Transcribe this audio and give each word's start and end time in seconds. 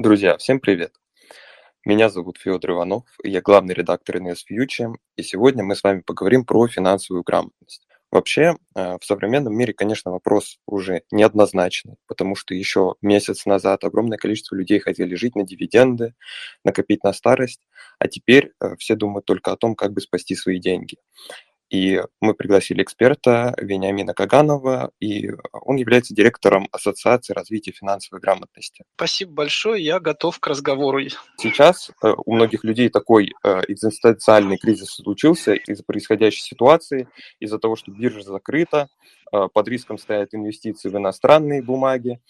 Друзья, 0.00 0.38
всем 0.38 0.60
привет! 0.60 0.94
Меня 1.84 2.08
зовут 2.08 2.38
Федор 2.38 2.70
Иванов, 2.70 3.04
я 3.22 3.42
главный 3.42 3.74
редактор 3.74 4.16
NS 4.16 4.46
Future, 4.50 4.94
и 5.16 5.22
сегодня 5.22 5.62
мы 5.62 5.76
с 5.76 5.82
вами 5.82 6.00
поговорим 6.00 6.46
про 6.46 6.66
финансовую 6.68 7.22
грамотность. 7.22 7.86
Вообще, 8.10 8.56
э, 8.74 8.96
в 8.98 9.04
современном 9.04 9.54
мире, 9.54 9.74
конечно, 9.74 10.10
вопрос 10.10 10.58
уже 10.66 11.02
неоднозначный, 11.10 11.96
потому 12.06 12.34
что 12.34 12.54
еще 12.54 12.94
месяц 13.02 13.44
назад 13.44 13.84
огромное 13.84 14.16
количество 14.16 14.56
людей 14.56 14.78
хотели 14.78 15.14
жить 15.16 15.36
на 15.36 15.42
дивиденды, 15.42 16.14
накопить 16.64 17.04
на 17.04 17.12
старость, 17.12 17.60
а 17.98 18.08
теперь 18.08 18.52
э, 18.58 18.76
все 18.78 18.94
думают 18.94 19.26
только 19.26 19.52
о 19.52 19.56
том, 19.58 19.74
как 19.74 19.92
бы 19.92 20.00
спасти 20.00 20.34
свои 20.34 20.58
деньги. 20.58 20.96
И 21.70 22.02
мы 22.20 22.34
пригласили 22.34 22.82
эксперта 22.82 23.54
Вениамина 23.56 24.12
Каганова, 24.12 24.90
и 24.98 25.30
он 25.52 25.76
является 25.76 26.14
директором 26.14 26.66
Ассоциации 26.72 27.32
развития 27.32 27.70
финансовой 27.70 28.20
грамотности. 28.20 28.84
Спасибо 28.96 29.32
большое, 29.32 29.84
я 29.84 30.00
готов 30.00 30.40
к 30.40 30.46
разговору. 30.48 31.00
Сейчас 31.38 31.90
э, 32.02 32.12
у 32.26 32.34
многих 32.34 32.64
людей 32.64 32.88
такой 32.88 33.32
э, 33.44 33.60
экзистенциальный 33.68 34.58
кризис 34.58 34.96
случился 34.96 35.54
из-за 35.54 35.84
происходящей 35.84 36.42
ситуации, 36.42 37.08
из-за 37.38 37.60
того, 37.60 37.76
что 37.76 37.92
биржа 37.92 38.22
закрыта, 38.22 38.88
э, 39.32 39.46
под 39.52 39.68
риском 39.68 39.96
стоят 39.96 40.34
инвестиции 40.34 40.88
в 40.88 40.96
иностранные 40.96 41.62
бумаги. 41.62 42.20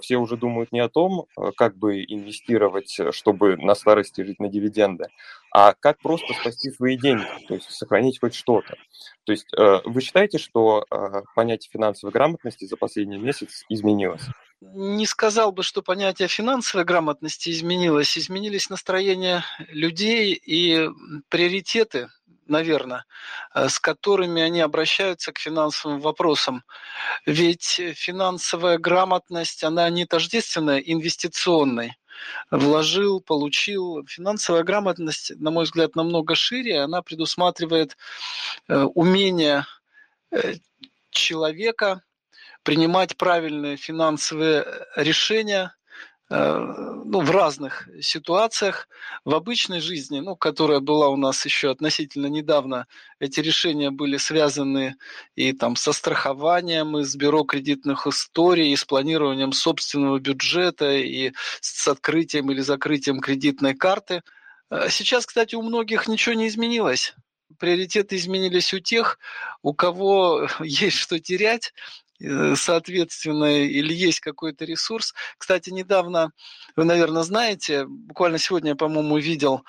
Все 0.00 0.18
уже 0.18 0.36
думают 0.36 0.70
не 0.70 0.78
о 0.78 0.88
том, 0.88 1.26
как 1.56 1.76
бы 1.76 2.04
инвестировать, 2.04 2.96
чтобы 3.10 3.56
на 3.56 3.74
старости 3.74 4.20
жить 4.20 4.38
на 4.38 4.48
дивиденды, 4.48 5.08
а 5.56 5.72
как 5.78 6.00
просто 6.00 6.34
спасти 6.34 6.72
свои 6.72 6.98
деньги, 6.98 7.24
то 7.46 7.54
есть 7.54 7.70
сохранить 7.70 8.18
хоть 8.18 8.34
что-то. 8.34 8.74
То 9.24 9.30
есть 9.30 9.46
э, 9.56 9.80
вы 9.84 10.00
считаете, 10.00 10.38
что 10.38 10.84
э, 10.90 11.22
понятие 11.36 11.70
финансовой 11.72 12.12
грамотности 12.12 12.64
за 12.64 12.76
последний 12.76 13.18
месяц 13.18 13.64
изменилось? 13.68 14.22
Не 14.60 15.06
сказал 15.06 15.52
бы, 15.52 15.62
что 15.62 15.80
понятие 15.80 16.26
финансовой 16.26 16.84
грамотности 16.84 17.50
изменилось. 17.50 18.18
Изменились 18.18 18.68
настроения 18.68 19.44
людей 19.68 20.32
и 20.34 20.88
приоритеты, 21.28 22.08
наверное, 22.48 23.04
э, 23.54 23.68
с 23.68 23.78
которыми 23.78 24.42
они 24.42 24.60
обращаются 24.60 25.32
к 25.32 25.38
финансовым 25.38 26.00
вопросам. 26.00 26.64
Ведь 27.26 27.80
финансовая 27.94 28.78
грамотность, 28.78 29.62
она 29.62 29.88
не 29.88 30.04
тождественна 30.04 30.78
инвестиционной 30.78 31.96
вложил, 32.50 33.20
получил. 33.20 34.04
Финансовая 34.06 34.62
грамотность, 34.62 35.32
на 35.38 35.50
мой 35.50 35.64
взгляд, 35.64 35.96
намного 35.96 36.34
шире. 36.34 36.80
Она 36.80 37.02
предусматривает 37.02 37.96
э, 38.68 38.82
умение 38.82 39.66
э, 40.30 40.54
человека 41.10 42.02
принимать 42.62 43.16
правильные 43.16 43.76
финансовые 43.76 44.66
решения, 44.96 45.74
Э, 45.74 45.83
ну, 46.30 47.20
в 47.20 47.30
разных 47.30 47.88
ситуациях. 48.00 48.88
В 49.24 49.34
обычной 49.34 49.80
жизни, 49.80 50.20
ну, 50.20 50.36
которая 50.36 50.80
была 50.80 51.08
у 51.08 51.16
нас 51.16 51.44
еще 51.44 51.70
относительно 51.70 52.26
недавно, 52.26 52.86
эти 53.18 53.40
решения 53.40 53.90
были 53.90 54.16
связаны 54.16 54.96
и 55.34 55.52
там 55.52 55.76
со 55.76 55.92
страхованием, 55.92 56.98
и 56.98 57.04
с 57.04 57.14
бюро 57.14 57.44
кредитных 57.44 58.06
историй, 58.06 58.72
и 58.72 58.76
с 58.76 58.84
планированием 58.84 59.52
собственного 59.52 60.18
бюджета, 60.18 60.92
и 60.92 61.32
с 61.60 61.86
открытием 61.88 62.50
или 62.50 62.60
закрытием 62.60 63.20
кредитной 63.20 63.74
карты. 63.74 64.22
Э, 64.70 64.88
сейчас, 64.88 65.26
кстати, 65.26 65.54
у 65.54 65.62
многих 65.62 66.08
ничего 66.08 66.34
не 66.34 66.48
изменилось 66.48 67.14
приоритеты 67.60 68.16
изменились 68.16 68.74
у 68.74 68.80
тех, 68.80 69.16
у 69.62 69.74
кого 69.74 70.48
есть 70.60 70.96
что 70.96 71.20
терять, 71.20 71.72
Э, 71.72 72.03
соответственно, 72.56 73.64
или 73.64 73.92
есть 73.92 74.20
какой-то 74.20 74.64
ресурс. 74.64 75.14
Кстати, 75.38 75.70
недавно, 75.70 76.32
вы, 76.76 76.84
наверное, 76.84 77.22
знаете, 77.22 77.86
буквально 77.86 78.38
сегодня 78.38 78.70
я, 78.70 78.76
по-моему, 78.76 79.18
видел, 79.18 79.64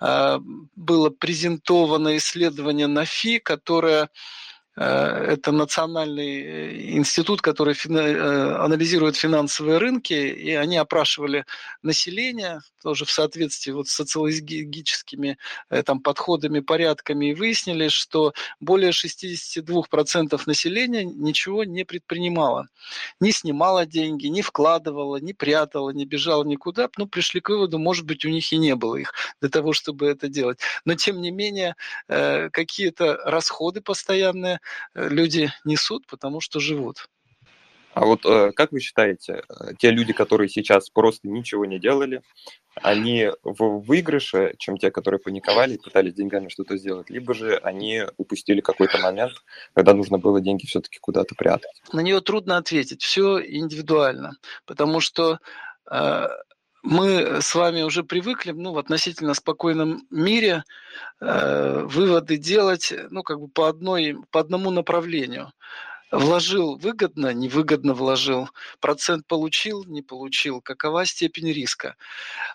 а, 0.00 0.40
было 0.76 1.10
презентовано 1.10 2.16
исследование 2.16 2.86
на 2.86 3.04
ФИ, 3.04 3.38
которое 3.38 4.04
Э, 4.04 4.08
это 4.80 5.50
национальный 5.50 6.42
э, 6.42 6.90
институт, 6.92 7.42
который 7.42 7.74
э, 7.74 8.54
анализирует 8.56 9.16
финансовые 9.16 9.78
рынки, 9.78 10.12
и 10.12 10.52
они 10.52 10.76
опрашивали 10.76 11.44
население, 11.82 12.60
тоже 12.82 13.04
в 13.04 13.10
соответствии 13.10 13.72
вот 13.72 13.88
с 13.88 13.92
социологическими 13.92 15.36
там, 15.84 16.00
подходами, 16.00 16.60
порядками, 16.60 17.30
и 17.30 17.34
выяснили, 17.34 17.88
что 17.88 18.34
более 18.60 18.92
62% 18.92 20.40
населения 20.46 21.04
ничего 21.04 21.64
не 21.64 21.84
предпринимало. 21.84 22.68
Не 23.20 23.32
снимало 23.32 23.84
деньги, 23.84 24.28
не 24.28 24.42
вкладывало, 24.42 25.16
не 25.16 25.32
прятало, 25.32 25.90
не 25.90 26.04
бежало 26.04 26.44
никуда. 26.44 26.88
Ну, 26.96 27.06
пришли 27.06 27.40
к 27.40 27.48
выводу, 27.48 27.78
может 27.78 28.04
быть, 28.04 28.24
у 28.24 28.28
них 28.28 28.52
и 28.52 28.56
не 28.56 28.76
было 28.76 28.94
их 28.96 29.12
для 29.40 29.50
того, 29.50 29.72
чтобы 29.72 30.06
это 30.06 30.28
делать. 30.28 30.60
Но, 30.84 30.94
тем 30.94 31.20
не 31.20 31.32
менее, 31.32 31.74
какие-то 32.06 33.16
расходы 33.24 33.80
постоянные 33.80 34.58
Э, 34.58 34.67
люди 34.94 35.50
несут, 35.64 36.06
потому 36.06 36.40
что 36.40 36.60
живут. 36.60 37.08
А 37.98 38.04
вот 38.04 38.24
э, 38.24 38.52
как 38.52 38.70
вы 38.70 38.78
считаете, 38.78 39.42
э, 39.48 39.74
те 39.76 39.90
люди, 39.90 40.12
которые 40.12 40.48
сейчас 40.48 40.88
просто 40.88 41.26
ничего 41.26 41.64
не 41.64 41.80
делали, 41.80 42.22
они 42.76 43.30
в 43.42 43.80
выигрыше, 43.80 44.54
чем 44.58 44.76
те, 44.76 44.92
которые 44.92 45.18
паниковали 45.18 45.74
и 45.74 45.82
пытались 45.82 46.14
деньгами 46.14 46.48
что-то 46.48 46.76
сделать, 46.76 47.10
либо 47.10 47.34
же 47.34 47.56
они 47.56 48.04
упустили 48.16 48.60
какой-то 48.60 48.98
момент, 48.98 49.32
когда 49.74 49.94
нужно 49.94 50.18
было 50.18 50.40
деньги 50.40 50.64
все-таки 50.66 50.98
куда-то 51.00 51.34
прятать? 51.34 51.82
На 51.92 51.98
нее 52.00 52.20
трудно 52.20 52.58
ответить, 52.58 53.02
все 53.02 53.40
индивидуально, 53.40 54.36
потому 54.64 55.00
что 55.00 55.40
мы 56.82 57.40
с 57.42 57.54
вами 57.54 57.82
уже 57.82 58.04
привыкли 58.04 58.52
ну, 58.52 58.72
в 58.72 58.78
относительно 58.78 59.34
спокойном 59.34 60.06
мире 60.10 60.64
э, 61.20 61.82
выводы 61.84 62.36
делать 62.36 62.92
ну, 63.10 63.22
как 63.22 63.40
бы 63.40 63.48
по, 63.48 63.68
одной, 63.68 64.16
по 64.30 64.40
одному 64.40 64.70
направлению. 64.70 65.52
Вложил 66.10 66.76
выгодно, 66.78 67.34
невыгодно 67.34 67.92
вложил, 67.92 68.48
процент 68.80 69.26
получил, 69.26 69.84
не 69.84 70.00
получил, 70.00 70.62
какова 70.62 71.04
степень 71.04 71.52
риска. 71.52 71.96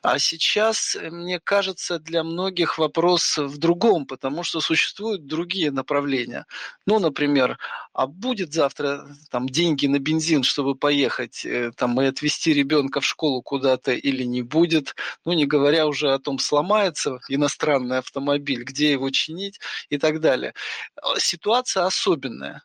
А 0.02 0.18
сейчас, 0.18 0.96
э, 0.96 1.12
мне 1.12 1.40
кажется, 1.40 2.00
для 2.00 2.24
многих 2.24 2.80
вопрос 2.80 3.38
в 3.38 3.60
другом, 3.60 4.08
потому 4.08 4.44
что 4.44 4.60
существуют 4.60 5.28
другие 5.28 5.70
направления. 5.70 6.48
Ну, 6.88 6.98
например, 6.98 7.60
а 7.94 8.08
будет 8.08 8.54
завтра 8.54 9.06
там 9.30 9.48
деньги 9.48 9.86
на 9.86 10.00
бензин, 10.00 10.42
чтобы 10.42 10.74
поехать 10.74 11.46
э, 11.46 11.72
там 11.76 12.02
и 12.02 12.06
отвезти 12.06 12.54
ребенка 12.54 13.02
в 13.02 13.06
школу 13.06 13.44
куда-то 13.44 13.92
или 13.92 14.24
не 14.24 14.42
будет, 14.42 14.96
ну, 15.26 15.34
не 15.34 15.46
говоря 15.46 15.86
уже 15.86 16.12
о 16.12 16.18
том, 16.18 16.40
сломается 16.40 17.20
иностранный 17.30 18.00
автомобиль, 18.00 18.64
где 18.64 18.92
его 18.92 19.12
чинить 19.12 19.60
и 19.90 20.00
так 20.00 20.22
далее. 20.22 20.56
Ситуация 21.20 21.86
особенная. 21.86 22.64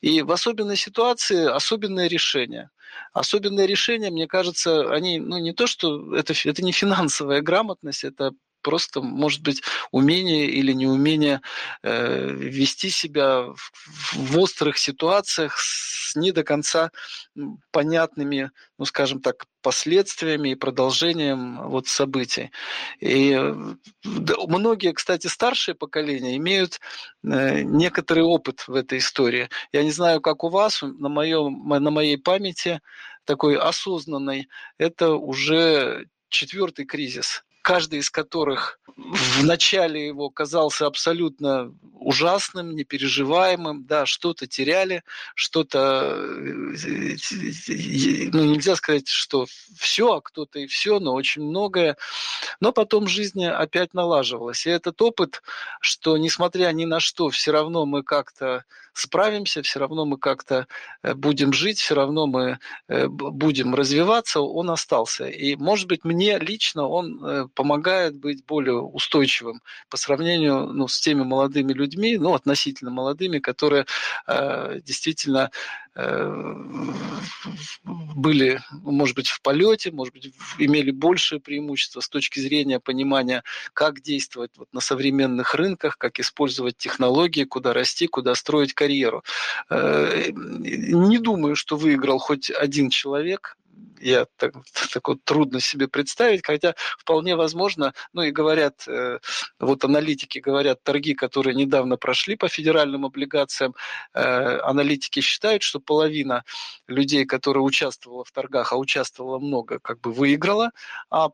И 0.00 0.19
в 0.22 0.30
особенной 0.32 0.76
ситуации 0.76 1.46
особенное 1.46 2.08
решение. 2.08 2.70
Особенные 3.12 3.66
решения, 3.66 4.10
мне 4.10 4.26
кажется, 4.26 4.92
они, 4.92 5.20
ну, 5.20 5.38
не 5.38 5.52
то, 5.52 5.66
что 5.66 6.14
это, 6.14 6.34
это 6.44 6.62
не 6.62 6.72
финансовая 6.72 7.40
грамотность, 7.40 8.04
это 8.04 8.32
просто, 8.62 9.00
может 9.00 9.42
быть, 9.42 9.62
умение 9.90 10.46
или 10.46 10.72
неумение 10.72 11.40
э, 11.82 12.30
вести 12.30 12.90
себя 12.90 13.52
в, 13.54 13.72
в 14.14 14.38
острых 14.38 14.78
ситуациях 14.78 15.58
с 15.58 15.90
не 16.16 16.32
до 16.32 16.44
конца 16.44 16.90
понятными, 17.70 18.50
ну, 18.78 18.84
скажем 18.84 19.20
так, 19.20 19.46
последствиями 19.62 20.50
и 20.50 20.54
продолжением 20.54 21.68
вот 21.68 21.86
событий. 21.86 22.50
И 23.00 23.38
многие, 24.04 24.92
кстати, 24.92 25.26
старшие 25.26 25.74
поколения 25.74 26.36
имеют 26.36 26.80
э, 27.22 27.62
некоторый 27.62 28.24
опыт 28.24 28.64
в 28.66 28.74
этой 28.74 28.98
истории. 28.98 29.48
Я 29.72 29.82
не 29.82 29.90
знаю, 29.90 30.20
как 30.20 30.44
у 30.44 30.48
вас, 30.48 30.82
на, 30.82 31.08
моем, 31.08 31.68
на 31.68 31.90
моей 31.90 32.16
памяти 32.16 32.80
такой 33.24 33.56
осознанной, 33.56 34.48
это 34.78 35.14
уже 35.14 36.06
четвертый 36.28 36.86
кризис 36.86 37.44
каждый 37.62 38.00
из 38.00 38.10
которых 38.10 38.80
в 38.96 39.44
начале 39.44 40.06
его 40.06 40.30
казался 40.30 40.86
абсолютно 40.86 41.72
ужасным, 41.94 42.74
непереживаемым, 42.74 43.84
да, 43.84 44.06
что-то 44.06 44.46
теряли, 44.46 45.02
что-то, 45.34 46.16
э, 46.16 47.16
ну, 48.32 48.44
нельзя 48.44 48.76
сказать, 48.76 49.08
что 49.08 49.46
все, 49.78 50.14
а 50.14 50.20
кто-то 50.20 50.58
и 50.58 50.66
все, 50.66 50.98
но 50.98 51.14
очень 51.14 51.42
многое. 51.42 51.96
Но 52.60 52.72
потом 52.72 53.06
жизнь 53.06 53.44
опять 53.44 53.94
налаживалась. 53.94 54.66
И 54.66 54.70
этот 54.70 55.00
опыт, 55.02 55.42
что 55.80 56.16
несмотря 56.16 56.70
ни 56.72 56.84
на 56.84 57.00
что, 57.00 57.30
все 57.30 57.52
равно 57.52 57.86
мы 57.86 58.02
как-то 58.02 58.64
справимся, 59.00 59.62
все 59.62 59.80
равно 59.80 60.04
мы 60.04 60.18
как-то 60.18 60.66
э, 61.02 61.14
будем 61.14 61.52
жить, 61.52 61.78
все 61.78 61.94
равно 61.94 62.26
мы 62.26 62.58
э, 62.88 63.08
будем 63.08 63.74
развиваться, 63.74 64.40
он 64.40 64.70
остался. 64.70 65.26
И, 65.26 65.56
может 65.56 65.88
быть, 65.88 66.04
мне 66.04 66.38
лично 66.38 66.86
он 66.86 67.50
помогает 67.54 68.16
быть 68.16 68.44
более 68.44 68.80
устойчивым 68.80 69.60
по 69.88 69.96
сравнению 69.96 70.66
ну, 70.72 70.88
с 70.88 71.00
теми 71.00 71.22
молодыми 71.22 71.72
людьми, 71.72 72.16
ну, 72.18 72.34
относительно 72.34 72.90
молодыми, 72.90 73.38
которые 73.38 73.86
э, 74.26 74.80
действительно 74.84 75.50
э, 75.89 75.89
были, 78.14 78.60
может 78.70 79.16
быть, 79.16 79.28
в 79.28 79.42
полете, 79.42 79.90
может 79.90 80.14
быть, 80.14 80.32
имели 80.58 80.90
большее 80.90 81.40
преимущество 81.40 82.00
с 82.00 82.08
точки 82.08 82.38
зрения 82.38 82.78
понимания, 82.78 83.42
как 83.72 84.00
действовать 84.00 84.52
вот 84.56 84.68
на 84.72 84.80
современных 84.80 85.54
рынках, 85.54 85.98
как 85.98 86.20
использовать 86.20 86.76
технологии, 86.76 87.44
куда 87.44 87.72
расти, 87.72 88.06
куда 88.06 88.34
строить 88.34 88.72
карьеру. 88.72 89.24
Э, 89.68 90.30
не 90.30 91.18
думаю, 91.18 91.56
что 91.56 91.76
выиграл 91.76 92.18
хоть 92.18 92.50
один 92.50 92.90
человек 92.90 93.56
я 94.00 94.26
так, 94.36 94.52
так 94.92 95.08
вот 95.08 95.24
трудно 95.24 95.60
себе 95.60 95.88
представить, 95.88 96.44
хотя 96.44 96.74
вполне 96.98 97.36
возможно, 97.36 97.94
ну 98.12 98.22
и 98.22 98.30
говорят, 98.30 98.86
э, 98.88 99.18
вот 99.58 99.84
аналитики 99.84 100.38
говорят, 100.38 100.82
торги, 100.82 101.14
которые 101.14 101.54
недавно 101.54 101.96
прошли 101.96 102.36
по 102.36 102.48
федеральным 102.48 103.04
облигациям, 103.04 103.74
э, 104.14 104.58
аналитики 104.60 105.20
считают, 105.20 105.62
что 105.62 105.80
половина 105.80 106.44
людей, 106.88 107.24
которые 107.24 107.62
участвовала 107.62 108.24
в 108.24 108.32
торгах, 108.32 108.72
а 108.72 108.76
участвовала 108.76 109.38
много, 109.38 109.78
как 109.78 110.00
бы 110.00 110.12
выиграла, 110.12 110.70
а 111.10 111.28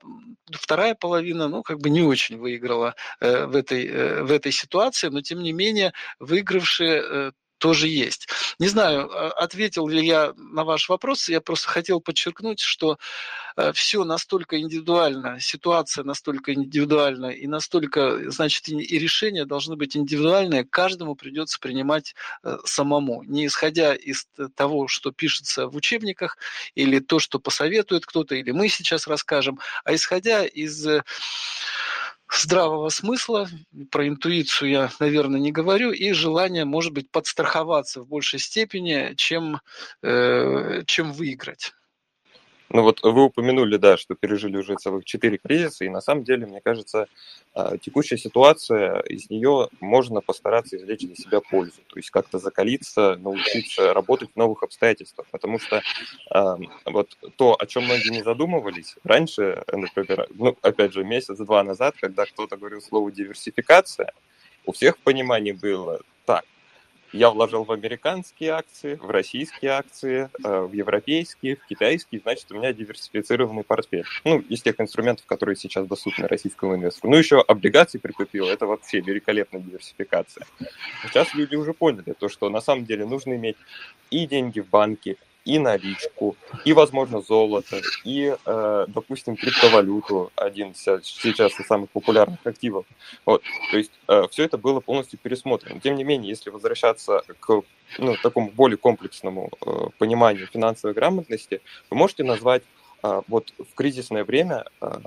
вторая 0.50 0.94
половина, 0.94 1.48
ну, 1.48 1.62
как 1.62 1.78
бы 1.78 1.90
не 1.90 2.02
очень 2.02 2.38
выиграла 2.38 2.94
э, 3.20 3.46
в, 3.46 3.56
этой, 3.56 4.22
в 4.22 4.30
этой 4.30 4.52
ситуации, 4.52 5.08
но 5.08 5.20
тем 5.22 5.42
не 5.42 5.52
менее 5.52 5.92
выигравшие 6.18 7.32
тоже 7.58 7.88
есть. 7.88 8.28
Не 8.58 8.68
знаю, 8.68 9.10
а, 9.10 9.30
ответил 9.30 9.88
ли 9.88 10.04
я 10.04 10.32
на 10.36 10.64
ваш 10.64 10.88
вопрос, 10.88 11.28
я 11.28 11.40
просто 11.40 11.68
хотел 11.68 12.00
подчеркнуть, 12.00 12.60
что 12.60 12.98
э, 13.56 13.72
все 13.72 14.04
настолько 14.04 14.60
индивидуально, 14.60 15.40
ситуация 15.40 16.04
настолько 16.04 16.54
индивидуальна, 16.54 17.26
и 17.26 17.46
настолько, 17.46 18.30
значит, 18.30 18.68
и 18.68 18.98
решения 18.98 19.44
должны 19.44 19.76
быть 19.76 19.96
индивидуальные, 19.96 20.64
каждому 20.64 21.14
придется 21.14 21.58
принимать 21.58 22.14
э, 22.42 22.58
самому, 22.64 23.22
не 23.24 23.46
исходя 23.46 23.94
из 23.94 24.26
того, 24.54 24.88
что 24.88 25.12
пишется 25.12 25.68
в 25.68 25.76
учебниках, 25.76 26.38
или 26.74 26.98
то, 26.98 27.18
что 27.18 27.38
посоветует 27.38 28.06
кто-то, 28.06 28.34
или 28.34 28.50
мы 28.50 28.68
сейчас 28.68 29.06
расскажем, 29.06 29.58
а 29.84 29.94
исходя 29.94 30.44
из 30.44 30.86
э, 30.86 31.02
здравого 32.32 32.88
смысла, 32.88 33.48
про 33.90 34.08
интуицию 34.08 34.70
я, 34.70 34.90
наверное, 35.00 35.40
не 35.40 35.52
говорю, 35.52 35.92
и 35.92 36.12
желание, 36.12 36.64
может 36.64 36.92
быть, 36.92 37.10
подстраховаться 37.10 38.02
в 38.02 38.08
большей 38.08 38.38
степени, 38.38 39.14
чем, 39.16 39.60
э, 40.02 40.82
чем 40.86 41.12
выиграть. 41.12 41.72
Ну 42.76 42.82
вот 42.82 43.02
вы 43.02 43.24
упомянули, 43.24 43.78
да, 43.78 43.96
что 43.96 44.14
пережили 44.14 44.58
уже 44.58 44.74
целых 44.74 45.06
четыре 45.06 45.38
кризиса, 45.38 45.86
и 45.86 45.88
на 45.88 46.02
самом 46.02 46.24
деле, 46.24 46.46
мне 46.46 46.60
кажется, 46.60 47.06
а, 47.54 47.78
текущая 47.78 48.18
ситуация, 48.18 49.00
из 49.00 49.30
нее 49.30 49.70
можно 49.80 50.20
постараться 50.20 50.76
извлечь 50.76 51.00
для 51.00 51.14
себя 51.14 51.40
пользу, 51.40 51.80
то 51.86 51.96
есть 51.96 52.10
как-то 52.10 52.38
закалиться, 52.38 53.16
научиться 53.16 53.94
работать 53.94 54.28
в 54.34 54.36
новых 54.36 54.62
обстоятельствах, 54.62 55.26
потому 55.30 55.58
что 55.58 55.80
э, 56.34 56.56
вот 56.84 57.16
то, 57.36 57.56
о 57.58 57.64
чем 57.64 57.84
многие 57.84 58.10
не 58.10 58.22
задумывались, 58.22 58.96
раньше, 59.04 59.64
например, 59.72 60.26
ну, 60.34 60.54
опять 60.60 60.92
же, 60.92 61.02
месяц-два 61.02 61.62
назад, 61.64 61.94
когда 61.98 62.26
кто-то 62.26 62.58
говорил 62.58 62.82
слово 62.82 63.10
диверсификация, 63.10 64.12
у 64.66 64.72
всех 64.72 64.98
в 64.98 65.52
было 65.54 66.02
я 67.12 67.30
вложил 67.30 67.64
в 67.64 67.72
американские 67.72 68.50
акции, 68.50 68.94
в 68.96 69.10
российские 69.10 69.72
акции, 69.72 70.28
э, 70.44 70.60
в 70.60 70.72
европейские, 70.72 71.56
в 71.56 71.66
китайские, 71.66 72.20
значит, 72.20 72.50
у 72.50 72.54
меня 72.54 72.72
диверсифицированный 72.72 73.64
портфель. 73.64 74.04
Ну, 74.24 74.40
из 74.40 74.62
тех 74.62 74.80
инструментов, 74.80 75.26
которые 75.26 75.56
сейчас 75.56 75.86
доступны 75.86 76.26
российскому 76.26 76.76
инвестору. 76.76 77.10
Ну, 77.10 77.16
еще 77.16 77.40
облигации 77.40 77.98
прикупил, 77.98 78.48
это 78.48 78.66
вообще 78.66 79.00
великолепная 79.00 79.60
диверсификация. 79.60 80.46
Сейчас 81.02 81.34
люди 81.34 81.54
уже 81.56 81.72
поняли 81.72 82.14
то, 82.18 82.28
что 82.28 82.48
на 82.50 82.60
самом 82.60 82.84
деле 82.84 83.06
нужно 83.06 83.34
иметь 83.34 83.56
и 84.10 84.26
деньги 84.26 84.60
в 84.60 84.68
банке, 84.68 85.16
и 85.46 85.58
наличку, 85.58 86.36
и, 86.64 86.72
возможно, 86.72 87.22
золото, 87.22 87.80
и, 88.04 88.36
э, 88.44 88.84
допустим, 88.88 89.36
криптовалюту, 89.36 90.32
один 90.34 90.74
сейчас 90.74 91.60
из 91.60 91.66
самых 91.66 91.88
популярных 91.90 92.40
активов. 92.44 92.84
Вот. 93.24 93.42
То 93.70 93.78
есть 93.78 93.92
э, 94.08 94.22
все 94.30 94.44
это 94.44 94.58
было 94.58 94.80
полностью 94.80 95.18
пересмотрено. 95.20 95.80
Тем 95.80 95.94
не 95.94 96.04
менее, 96.04 96.30
если 96.30 96.50
возвращаться 96.50 97.22
к 97.38 97.62
ну, 97.98 98.16
такому 98.22 98.50
более 98.50 98.76
комплексному 98.76 99.50
э, 99.64 99.70
пониманию 99.98 100.48
финансовой 100.48 100.94
грамотности, 100.94 101.60
вы 101.90 101.96
можете 101.96 102.24
назвать 102.24 102.64
вот 103.02 103.52
в 103.58 103.74
кризисное 103.74 104.24
время 104.24 104.64
а, 104.80 105.00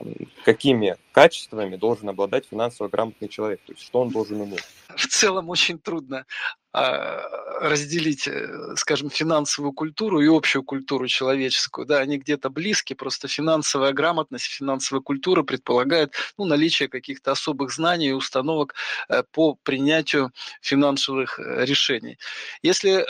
какими 0.45 0.97
качествами 1.11 1.75
должен 1.75 2.09
обладать 2.09 2.45
финансово 2.49 2.87
грамотный 2.87 3.27
человек, 3.27 3.59
то 3.65 3.73
есть 3.73 3.83
что 3.83 4.01
он 4.01 4.09
должен 4.09 4.39
уметь? 4.41 4.63
В 4.95 5.07
целом 5.07 5.49
очень 5.49 5.79
трудно 5.79 6.25
а, 6.71 7.21
разделить, 7.61 8.27
э, 8.27 8.75
скажем, 8.75 9.09
финансовую 9.09 9.73
культуру 9.73 10.21
и 10.21 10.27
общую 10.27 10.63
культуру 10.63 11.07
человеческую. 11.07 11.87
Да, 11.87 11.99
они 11.99 12.17
где-то 12.17 12.49
близки, 12.49 12.93
просто 12.93 13.27
финансовая 13.27 13.91
грамотность, 13.91 14.45
финансовая 14.45 15.01
культура 15.01 15.43
предполагает 15.43 16.13
ну, 16.37 16.45
наличие 16.45 16.87
каких-то 16.87 17.31
особых 17.31 17.73
знаний 17.73 18.09
и 18.09 18.13
установок 18.13 18.75
э, 19.09 19.23
по 19.31 19.55
принятию 19.63 20.31
финансовых 20.61 21.39
э, 21.39 21.65
решений. 21.65 22.17
Если 22.61 23.05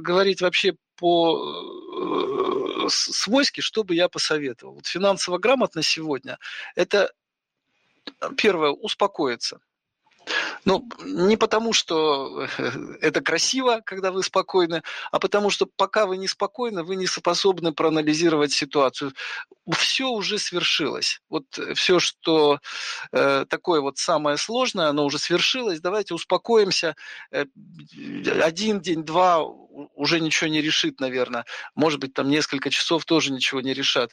говорить 0.00 0.40
вообще 0.40 0.74
по 0.96 1.36
свойски, 2.88 3.60
что 3.60 3.84
бы 3.84 3.94
я 3.94 4.08
посоветовал? 4.08 4.74
Вот 4.74 4.86
финансово 4.86 5.38
грамотно 5.38 5.82
сегодня– 5.82 6.38
это 6.74 7.12
первое– 8.36 8.70
успокоиться. 8.72 9.60
Ну, 10.68 10.86
не 11.02 11.38
потому, 11.38 11.72
что 11.72 12.46
э, 12.58 12.70
это 13.00 13.22
красиво, 13.22 13.80
когда 13.86 14.12
вы 14.12 14.22
спокойны, 14.22 14.82
а 15.10 15.18
потому 15.18 15.48
что 15.48 15.64
пока 15.64 16.04
вы 16.04 16.18
не 16.18 16.28
спокойны, 16.28 16.82
вы 16.82 16.96
не 16.96 17.06
способны 17.06 17.72
проанализировать 17.72 18.52
ситуацию. 18.52 19.14
Все 19.70 20.10
уже 20.10 20.38
свершилось. 20.38 21.22
Вот 21.30 21.46
все, 21.74 22.00
что 22.00 22.60
э, 23.12 23.46
такое 23.48 23.80
вот 23.80 23.96
самое 23.96 24.36
сложное, 24.36 24.88
оно 24.88 25.06
уже 25.06 25.18
свершилось. 25.18 25.80
Давайте 25.80 26.12
успокоимся. 26.12 26.96
Э, 27.30 27.46
один 28.42 28.82
день, 28.82 29.04
два 29.04 29.42
уже 29.42 30.20
ничего 30.20 30.50
не 30.50 30.60
решит, 30.60 31.00
наверное. 31.00 31.46
Может 31.76 31.98
быть, 31.98 32.12
там 32.12 32.28
несколько 32.28 32.68
часов 32.68 33.06
тоже 33.06 33.32
ничего 33.32 33.62
не 33.62 33.72
решат. 33.72 34.12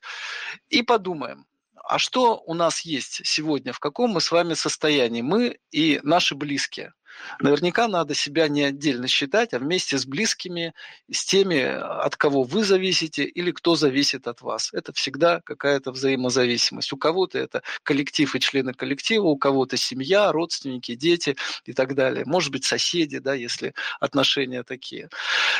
И 0.69 0.83
подумаем 0.83 1.45
а 1.87 1.99
что 1.99 2.41
у 2.45 2.53
нас 2.53 2.81
есть 2.81 3.21
сегодня, 3.23 3.73
в 3.73 3.79
каком 3.79 4.11
мы 4.11 4.21
с 4.21 4.31
вами 4.31 4.53
состоянии, 4.53 5.21
мы 5.21 5.59
и 5.71 5.99
наши 6.03 6.35
близкие. 6.35 6.93
Наверняка 7.39 7.87
надо 7.87 8.13
себя 8.13 8.47
не 8.47 8.63
отдельно 8.63 9.07
считать, 9.07 9.53
а 9.53 9.59
вместе 9.59 9.97
с 9.97 10.05
близкими, 10.05 10.73
с 11.11 11.25
теми, 11.25 11.61
от 11.61 12.15
кого 12.15 12.43
вы 12.43 12.63
зависите 12.63 13.23
или 13.23 13.51
кто 13.51 13.75
зависит 13.75 14.27
от 14.27 14.41
вас. 14.41 14.69
Это 14.73 14.93
всегда 14.93 15.41
какая-то 15.41 15.91
взаимозависимость. 15.91 16.91
У 16.93 16.97
кого-то 16.97 17.39
это 17.39 17.61
коллектив 17.83 18.33
и 18.35 18.39
члены 18.39 18.73
коллектива, 18.73 19.25
у 19.25 19.37
кого-то 19.37 19.77
семья, 19.77 20.31
родственники, 20.31 20.95
дети 20.95 21.35
и 21.65 21.73
так 21.73 21.95
далее. 21.95 22.25
Может 22.25 22.51
быть, 22.51 22.65
соседи, 22.65 23.19
да, 23.19 23.33
если 23.33 23.73
отношения 23.99 24.63
такие. 24.63 25.09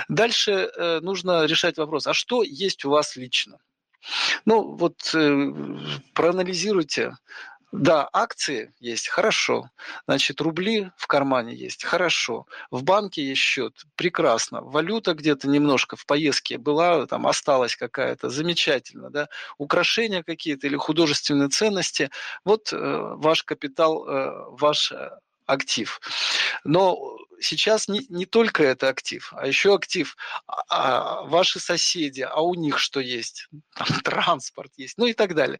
Дальше 0.09 0.51
э, 0.51 0.99
нужно 1.01 1.45
решать 1.45 1.77
вопрос, 1.77 2.07
а 2.07 2.13
что 2.13 2.43
есть 2.43 2.85
у 2.85 2.89
вас 2.89 3.15
лично? 3.15 3.59
Ну, 4.45 4.75
вот 4.75 5.13
э, 5.13 5.51
проанализируйте. 6.13 7.13
Да, 7.71 8.07
акции 8.13 8.73
есть, 8.79 9.09
хорошо. 9.09 9.69
Значит, 10.07 10.39
рубли 10.39 10.91
в 10.95 11.07
кармане 11.07 11.53
есть, 11.53 11.83
хорошо. 11.83 12.45
В 12.71 12.83
банке 12.83 13.21
есть 13.25 13.41
счет, 13.41 13.73
прекрасно. 13.95 14.61
Валюта 14.61 15.13
где-то 15.13 15.49
немножко 15.49 15.97
в 15.97 16.05
поездке 16.05 16.57
была, 16.57 17.05
там 17.05 17.27
осталась 17.27 17.75
какая-то, 17.75 18.29
замечательно, 18.29 19.09
да. 19.09 19.27
Украшения 19.57 20.23
какие-то 20.23 20.67
или 20.67 20.77
художественные 20.77 21.49
ценности. 21.49 22.09
Вот 22.45 22.71
э, 22.71 22.77
ваш 22.77 23.43
капитал, 23.43 24.07
э, 24.07 24.45
ваш 24.51 24.93
э, 24.93 25.09
актив. 25.45 25.99
Но 26.63 27.17
сейчас 27.39 27.87
не, 27.87 28.05
не 28.09 28.25
только 28.25 28.63
это 28.63 28.89
актив, 28.89 29.33
а 29.35 29.47
еще 29.47 29.75
актив 29.75 30.15
а, 30.47 30.63
а, 30.69 31.21
ваши 31.23 31.59
соседи, 31.59 32.21
а 32.21 32.41
у 32.41 32.53
них 32.55 32.79
что 32.79 32.99
есть? 32.99 33.47
Там, 33.75 33.87
транспорт 34.03 34.71
есть, 34.77 34.97
ну 34.97 35.05
и 35.05 35.13
так 35.13 35.35
далее. 35.35 35.59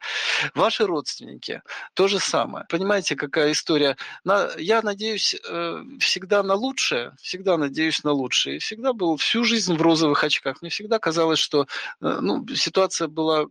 Ваши 0.54 0.86
родственники, 0.86 1.62
то 1.94 2.08
же 2.08 2.20
самое. 2.20 2.66
Понимаете, 2.70 3.16
какая 3.16 3.52
история? 3.52 3.98
На, 4.24 4.50
я 4.58 4.82
надеюсь 4.82 5.36
э, 5.36 5.84
всегда 6.00 6.44
на 6.44 6.56
лучшее, 6.56 7.16
всегда 7.22 7.58
надеюсь 7.58 8.04
на 8.04 8.12
лучшее. 8.12 8.58
И 8.58 8.60
всегда 8.60 8.94
был 8.94 9.18
всю 9.18 9.44
жизнь 9.44 9.76
в 9.76 9.82
розовых 9.82 10.24
очках. 10.24 10.62
Мне 10.62 10.70
всегда 10.70 11.00
казалось, 11.00 11.40
что 11.40 11.68
э, 12.02 12.18
ну, 12.22 12.46
ситуация 12.56 13.08
была, 13.08 13.46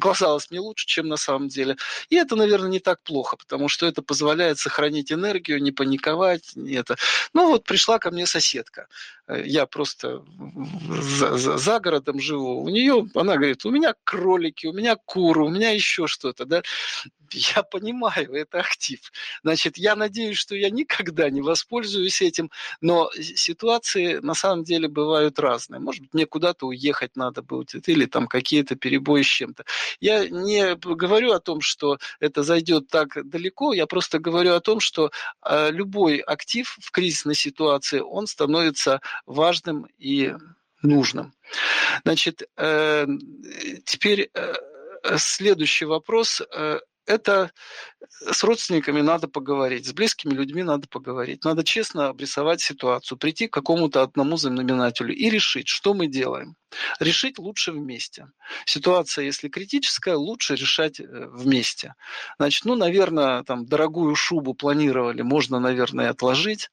казалась 0.00 0.50
мне 0.50 0.60
лучше, 0.60 0.86
чем 0.86 1.08
на 1.08 1.16
самом 1.16 1.48
деле. 1.48 1.76
И 2.08 2.16
это, 2.16 2.36
наверное, 2.36 2.70
не 2.70 2.80
так 2.80 3.02
плохо, 3.02 3.36
потому 3.36 3.68
что 3.68 3.86
это 3.86 4.02
позволяет 4.02 4.58
сохранить 4.58 5.12
энергию, 5.12 5.62
не 5.62 5.72
паниковать, 5.72 6.52
не 6.54 6.74
это. 6.74 6.96
Ну 7.32 7.48
вот 7.48 7.64
пришла 7.64 7.98
ко 7.98 8.10
мне 8.10 8.26
соседка. 8.26 8.88
Э, 9.30 9.42
я 9.46 9.66
просто 9.66 10.24
за, 11.00 11.36
за, 11.36 11.58
за 11.58 11.80
городом 11.80 12.20
живу, 12.20 12.62
у 12.62 12.68
нее, 12.68 13.06
она 13.14 13.36
говорит, 13.36 13.64
у 13.64 13.70
меня 13.70 13.94
кролики, 14.04 14.66
у 14.66 14.72
меня 14.72 14.96
куры, 14.96 15.44
у 15.44 15.48
меня 15.48 15.70
еще 15.70 16.06
что-то, 16.06 16.44
да, 16.44 16.62
я 17.32 17.62
понимаю, 17.62 18.32
это 18.32 18.60
актив. 18.60 19.00
Значит, 19.42 19.78
я 19.78 19.96
надеюсь, 19.96 20.36
что 20.36 20.54
я 20.54 20.70
никогда 20.70 21.30
не 21.30 21.40
воспользуюсь 21.40 22.22
этим, 22.22 22.50
но 22.80 23.10
ситуации 23.12 24.16
на 24.16 24.34
самом 24.34 24.64
деле 24.64 24.88
бывают 24.88 25.38
разные. 25.38 25.80
Может 25.80 26.02
быть, 26.02 26.14
мне 26.14 26.26
куда-то 26.26 26.66
уехать 26.66 27.16
надо 27.16 27.42
будет, 27.42 27.88
или 27.88 28.06
там 28.06 28.26
какие-то 28.26 28.76
перебои 28.76 29.22
с 29.22 29.26
чем-то. 29.26 29.64
Я 30.00 30.28
не 30.28 30.74
говорю 30.74 31.32
о 31.32 31.40
том, 31.40 31.60
что 31.60 31.98
это 32.18 32.42
зайдет 32.42 32.88
так 32.88 33.28
далеко, 33.28 33.72
я 33.72 33.86
просто 33.86 34.18
говорю 34.18 34.54
о 34.54 34.60
том, 34.60 34.80
что 34.80 35.10
э, 35.44 35.70
любой 35.70 36.18
актив 36.18 36.76
в 36.80 36.90
кризисной 36.90 37.34
ситуации, 37.34 38.00
он 38.00 38.26
становится 38.26 39.00
важным 39.26 39.86
и 39.98 40.34
нужным. 40.82 41.34
Значит, 42.04 42.42
э, 42.56 43.06
теперь 43.84 44.30
э, 44.32 44.54
следующий 45.16 45.84
вопрос 45.84 46.42
это 47.10 47.50
с 48.30 48.44
родственниками 48.44 49.00
надо 49.00 49.26
поговорить, 49.28 49.86
с 49.86 49.92
близкими 49.92 50.32
людьми 50.32 50.62
надо 50.62 50.86
поговорить. 50.88 51.44
Надо 51.44 51.64
честно 51.64 52.08
обрисовать 52.08 52.60
ситуацию, 52.60 53.18
прийти 53.18 53.48
к 53.48 53.52
какому-то 53.52 54.02
одному 54.02 54.36
знаменателю 54.36 55.14
и 55.14 55.28
решить, 55.28 55.68
что 55.68 55.94
мы 55.94 56.06
делаем. 56.06 56.56
Решить 56.98 57.38
лучше 57.38 57.72
вместе. 57.72 58.28
Ситуация, 58.64 59.24
если 59.24 59.48
критическая, 59.48 60.14
лучше 60.14 60.54
решать 60.54 61.00
э, 61.00 61.04
вместе. 61.32 61.94
Значит, 62.38 62.64
ну, 62.64 62.74
наверное, 62.74 63.42
там 63.42 63.66
дорогую 63.66 64.14
шубу 64.14 64.54
планировали, 64.54 65.22
можно, 65.22 65.58
наверное, 65.58 66.10
отложить. 66.10 66.70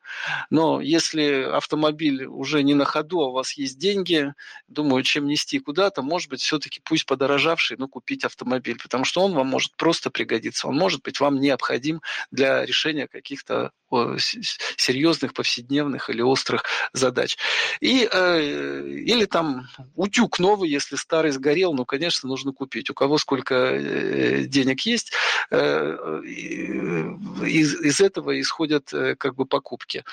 Но 0.50 0.82
если 0.82 1.44
автомобиль 1.44 2.26
уже 2.26 2.64
не 2.64 2.74
на 2.74 2.86
ходу, 2.86 3.22
а 3.22 3.30
у 3.30 3.32
вас 3.32 3.54
есть 3.54 3.78
деньги, 3.78 4.34
думаю, 4.68 5.04
чем 5.04 5.28
нести 5.28 5.60
куда-то, 5.60 6.02
может 6.02 6.30
быть, 6.30 6.42
все-таки 6.42 6.80
пусть 6.84 7.06
подорожавший, 7.06 7.78
но 7.78 7.88
купить 7.88 8.24
автомобиль, 8.24 8.78
потому 8.82 9.06
что 9.06 9.22
он 9.22 9.34
вам 9.34 9.48
может 9.48 9.76
просто 9.76 10.10
пригодиться. 10.10 10.68
Он 10.68 10.78
может 10.78 11.02
быть 11.04 11.20
вам 11.20 11.40
необходим 11.40 12.02
для 12.32 12.66
решения 12.66 13.08
каких-то 13.08 13.72
серьезных 14.78 15.34
повседневных 15.34 16.10
или 16.10 16.22
острых 16.22 16.64
задач. 16.94 17.38
И, 17.80 18.08
э, 18.12 18.82
или 18.88 19.26
там 19.26 19.68
утюг 19.96 20.40
новый, 20.40 20.70
если 20.70 20.96
старый 20.96 21.32
сгорел, 21.32 21.74
ну, 21.74 21.86
конечно, 21.86 22.28
нужно 22.28 22.52
купить. 22.54 22.90
У 22.90 22.94
кого 22.94 23.18
сколько 23.18 23.56
э, 23.56 24.44
денег 24.44 24.82
есть, 24.82 25.12
э, 25.52 26.22
из, 27.46 27.82
из 27.82 28.02
этого 28.02 28.40
исходят 28.40 28.94
э, 28.94 29.16
как 29.16 29.36
бы 29.36 29.46
покупки. 29.46 30.04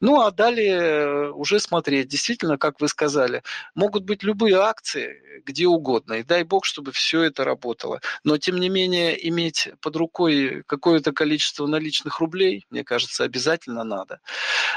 Ну, 0.00 0.20
а 0.20 0.30
далее 0.30 1.32
уже 1.32 1.60
смотреть. 1.60 2.08
Действительно, 2.08 2.58
как 2.58 2.80
вы 2.80 2.88
сказали, 2.88 3.42
могут 3.74 4.04
быть 4.04 4.22
любые 4.22 4.56
акции, 4.56 5.42
где 5.44 5.66
угодно. 5.66 6.14
И 6.14 6.22
дай 6.22 6.44
бог, 6.44 6.64
чтобы 6.64 6.92
все 6.92 7.22
это 7.22 7.44
работало. 7.44 8.00
Но, 8.24 8.38
тем 8.38 8.58
не 8.58 8.68
менее, 8.68 9.28
иметь 9.28 9.68
под 9.80 9.96
рукой 9.96 10.62
какое-то 10.66 11.12
количество 11.12 11.66
наличных 11.66 12.20
рублей, 12.20 12.66
мне 12.70 12.84
кажется, 12.84 13.17
обязательно 13.24 13.84
надо. 13.84 14.20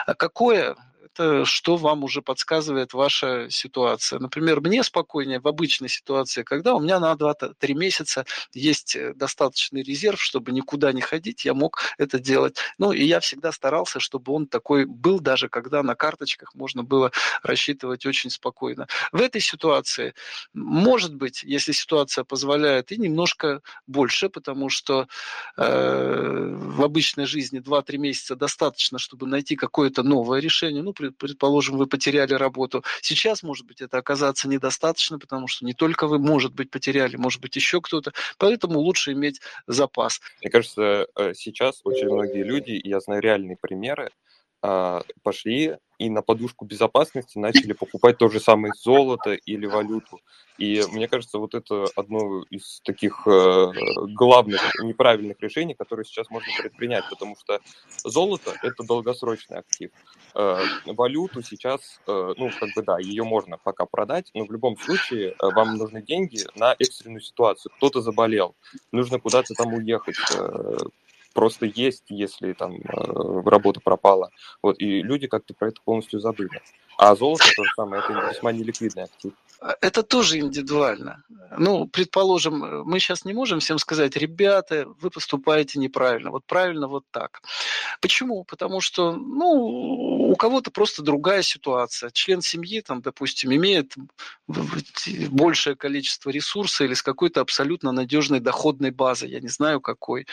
А 0.06 0.14
какое? 0.14 0.76
Это 1.14 1.46
что 1.46 1.76
вам 1.76 2.04
уже 2.04 2.22
подсказывает 2.22 2.94
ваша 2.94 3.50
ситуация. 3.50 4.20
Например, 4.20 4.62
мне 4.62 4.84
спокойнее 4.84 5.40
в 5.40 5.48
обычной 5.48 5.90
ситуации, 5.90 6.44
когда 6.44 6.76
у 6.76 6.80
меня 6.80 7.00
на 7.00 7.14
2-3 7.14 7.74
месяца 7.74 8.26
есть 8.54 8.96
э, 8.96 9.14
достаточный 9.14 9.84
резерв, 9.84 10.22
чтобы 10.22 10.52
никуда 10.52 10.92
не 10.92 11.02
ходить, 11.02 11.46
я 11.46 11.54
мог 11.54 11.82
это 11.98 12.20
делать. 12.20 12.58
Ну, 12.78 12.92
и 12.92 13.04
я 13.04 13.20
всегда 13.20 13.52
старался, 13.52 14.00
чтобы 14.00 14.34
он 14.34 14.48
такой 14.48 14.86
был, 14.86 15.20
даже 15.20 15.50
когда 15.50 15.84
на 15.84 15.96
карточках 15.96 16.56
можно 16.56 16.84
было 16.84 17.12
рассчитывать 17.44 18.06
очень 18.06 18.30
спокойно. 18.30 18.88
В 19.12 19.22
этой 19.22 19.42
ситуации, 19.42 20.14
может 20.54 21.16
быть, 21.16 21.44
если 21.44 21.72
ситуация 21.72 22.24
позволяет, 22.24 22.92
и 22.92 22.98
немножко 22.98 23.62
больше, 23.88 24.30
потому 24.30 24.70
что 24.70 25.08
э, 25.58 26.56
в 26.56 26.84
обычной 26.84 27.26
жизни 27.26 27.60
2-3 27.60 27.98
месяца 27.98 28.36
достаточно, 28.36 29.00
чтобы 29.00 29.28
найти 29.28 29.56
какое-то 29.56 30.04
новое 30.04 30.40
решение. 30.40 30.82
Ну, 30.84 30.94
предположим, 31.10 31.78
вы 31.78 31.88
потеряли 31.88 32.34
работу. 32.34 32.84
Сейчас, 33.02 33.44
может 33.44 33.66
быть, 33.66 33.82
это 33.82 33.98
оказаться 33.98 34.48
недостаточно, 34.48 35.20
потому 35.20 35.48
что 35.48 35.66
не 35.66 35.74
только 35.74 36.08
вы, 36.08 36.20
может 36.20 36.54
быть, 36.54 36.70
потеряли, 36.70 37.16
может 37.16 37.42
быть, 37.42 37.56
еще 37.56 37.82
кто-то. 37.82 38.14
Поэтому 38.38 38.80
лучше 38.80 39.14
иметь 39.14 39.42
запас. 39.68 40.22
Мне 40.42 40.52
кажется, 40.52 41.08
э, 41.16 41.34
сейчас 41.34 41.82
очень 41.84 42.08
многие 42.08 42.44
люди, 42.44 42.80
я 42.84 43.00
знаю 43.00 43.22
реальные 43.22 43.58
примеры, 43.60 44.12
пошли 44.62 45.78
и 46.02 46.10
на 46.10 46.24
подушку 46.24 46.66
безопасности 46.66 47.38
начали 47.38 47.74
покупать 47.74 48.18
то 48.18 48.28
же 48.28 48.40
самое 48.40 48.74
золото 48.76 49.34
или 49.34 49.68
валюту. 49.68 50.20
И 50.58 50.82
мне 50.92 51.08
кажется, 51.08 51.38
вот 51.38 51.54
это 51.54 51.86
одно 51.96 52.44
из 52.50 52.82
таких 52.82 53.28
э, 53.28 53.72
главных 54.16 54.62
неправильных 54.82 55.40
решений, 55.42 55.76
которые 55.76 56.06
сейчас 56.06 56.30
можно 56.32 56.52
предпринять, 56.58 57.04
потому 57.10 57.36
что 57.36 57.60
золото– 58.04 58.54
это 58.64 58.84
долгосрочный 58.84 59.60
актив. 59.60 59.92
Э, 60.34 60.64
валюту 60.88 61.44
сейчас, 61.44 62.00
э, 62.08 62.34
ну, 62.36 62.50
как 62.60 62.70
бы 62.76 62.82
да, 62.82 62.98
ее 63.00 63.24
можно 63.24 63.58
пока 63.58 63.86
продать, 63.86 64.32
но 64.34 64.46
в 64.46 64.52
любом 64.52 64.78
случае 64.78 65.36
вам 65.40 65.78
нужны 65.78 66.02
деньги 66.02 66.40
на 66.56 66.76
экстренную 66.80 67.22
ситуацию. 67.22 67.72
Кто-то 67.78 68.02
заболел, 68.02 68.56
нужно 68.92 69.20
куда-то 69.20 69.54
там 69.54 69.74
уехать, 69.74 70.18
просто 71.34 71.66
есть, 71.66 72.06
если 72.10 72.54
там 72.54 72.76
э, 72.76 73.42
работа 73.46 73.80
пропала. 73.80 74.32
Вот, 74.62 74.80
и 74.80 75.02
люди 75.02 75.28
как-то 75.28 75.54
про 75.54 75.70
это 75.70 75.82
полностью 75.84 76.20
забыли. 76.20 76.62
А 77.02 77.16
золото 77.16 77.46
то 77.56 77.64
же 77.64 77.72
самое, 77.76 78.04
это 78.04 78.14
весьма 78.30 78.52
неликвидный 78.52 79.06
актив. 79.06 79.34
Это 79.80 80.02
тоже 80.02 80.40
индивидуально. 80.40 81.24
Ну, 81.58 81.88
предположим, 81.88 82.84
мы 82.84 83.00
сейчас 83.00 83.26
не 83.26 83.34
можем 83.34 83.60
всем 83.60 83.78
сказать, 83.78 84.16
ребята, 84.16 84.88
вы 85.00 85.10
поступаете 85.12 85.80
неправильно. 85.80 86.32
Вот 86.32 86.46
правильно 86.46 86.88
вот 86.88 87.04
так. 87.12 87.42
Почему? 88.02 88.44
Потому 88.44 88.82
что, 88.82 89.14
ну, 89.14 89.48
у 90.32 90.36
кого-то 90.36 90.72
просто 90.72 91.04
другая 91.04 91.44
ситуация. 91.44 92.10
Член 92.12 92.42
семьи, 92.42 92.82
там, 92.82 93.02
допустим, 93.02 93.54
имеет 93.54 93.94
большее 94.48 95.76
количество 95.76 96.32
ресурсов 96.32 96.82
или 96.82 96.96
с 96.96 97.04
какой-то 97.04 97.42
абсолютно 97.42 97.92
надежной 97.92 98.40
доходной 98.40 98.92
базой. 98.92 99.30
Я 99.30 99.42
не 99.42 99.50
знаю, 99.50 99.80
какой. 99.82 100.26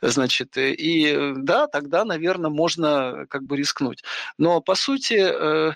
Значит, 0.00 0.56
и 0.56 1.32
да, 1.36 1.66
тогда, 1.66 2.04
наверное, 2.04 2.50
можно 2.50 3.26
как 3.28 3.42
бы 3.44 3.56
рискнуть. 3.56 4.04
Но, 4.38 4.60
по 4.60 4.76
сути, 4.76 5.14
э, 5.14 5.56
Э, 5.56 5.72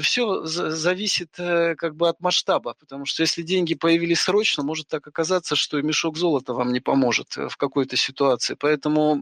все 0.00 0.44
зависит 0.44 1.38
э, 1.38 1.74
как 1.76 1.94
бы 1.94 2.08
от 2.08 2.20
масштаба, 2.20 2.74
потому 2.78 3.04
что 3.06 3.22
если 3.22 3.42
деньги 3.42 3.74
появились 3.74 4.20
срочно, 4.20 4.62
может 4.62 4.88
так 4.88 5.06
оказаться, 5.06 5.56
что 5.56 5.78
и 5.78 5.82
мешок 5.82 6.16
золота 6.16 6.54
вам 6.54 6.72
не 6.72 6.80
поможет 6.80 7.36
э, 7.36 7.48
в 7.48 7.56
какой-то 7.56 7.96
ситуации. 7.96 8.56
Поэтому 8.58 9.20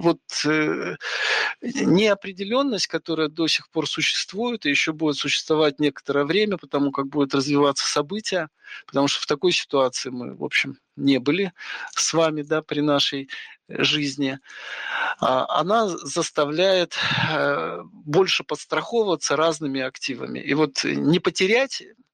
вот 0.00 0.20
неопределенность, 1.62 2.86
которая 2.86 3.28
до 3.28 3.46
сих 3.46 3.70
пор 3.70 3.88
существует 3.88 4.66
и 4.66 4.70
еще 4.70 4.92
будет 4.92 5.16
существовать 5.16 5.80
некоторое 5.80 6.24
время, 6.24 6.58
потому 6.58 6.92
как 6.92 7.06
будут 7.06 7.34
развиваться 7.34 7.86
события, 7.86 8.48
потому 8.86 9.08
что 9.08 9.22
в 9.22 9.26
такой 9.26 9.52
ситуации 9.52 10.10
мы, 10.10 10.36
в 10.36 10.44
общем, 10.44 10.78
не 10.96 11.18
были 11.18 11.52
с 11.94 12.12
вами, 12.12 12.42
да, 12.42 12.62
при 12.62 12.80
нашей 12.80 13.28
жизни, 13.68 14.38
а, 15.20 15.60
она 15.60 15.88
заставляет 15.88 16.96
э, 17.30 17.80
больше 17.84 18.44
подстраховываться 18.44 19.36
разными 19.36 19.80
активами. 19.80 20.38
И 20.38 20.52
вот 20.54 20.84
не 20.84 21.18
потерять 21.18 21.82
Э, 21.82 22.13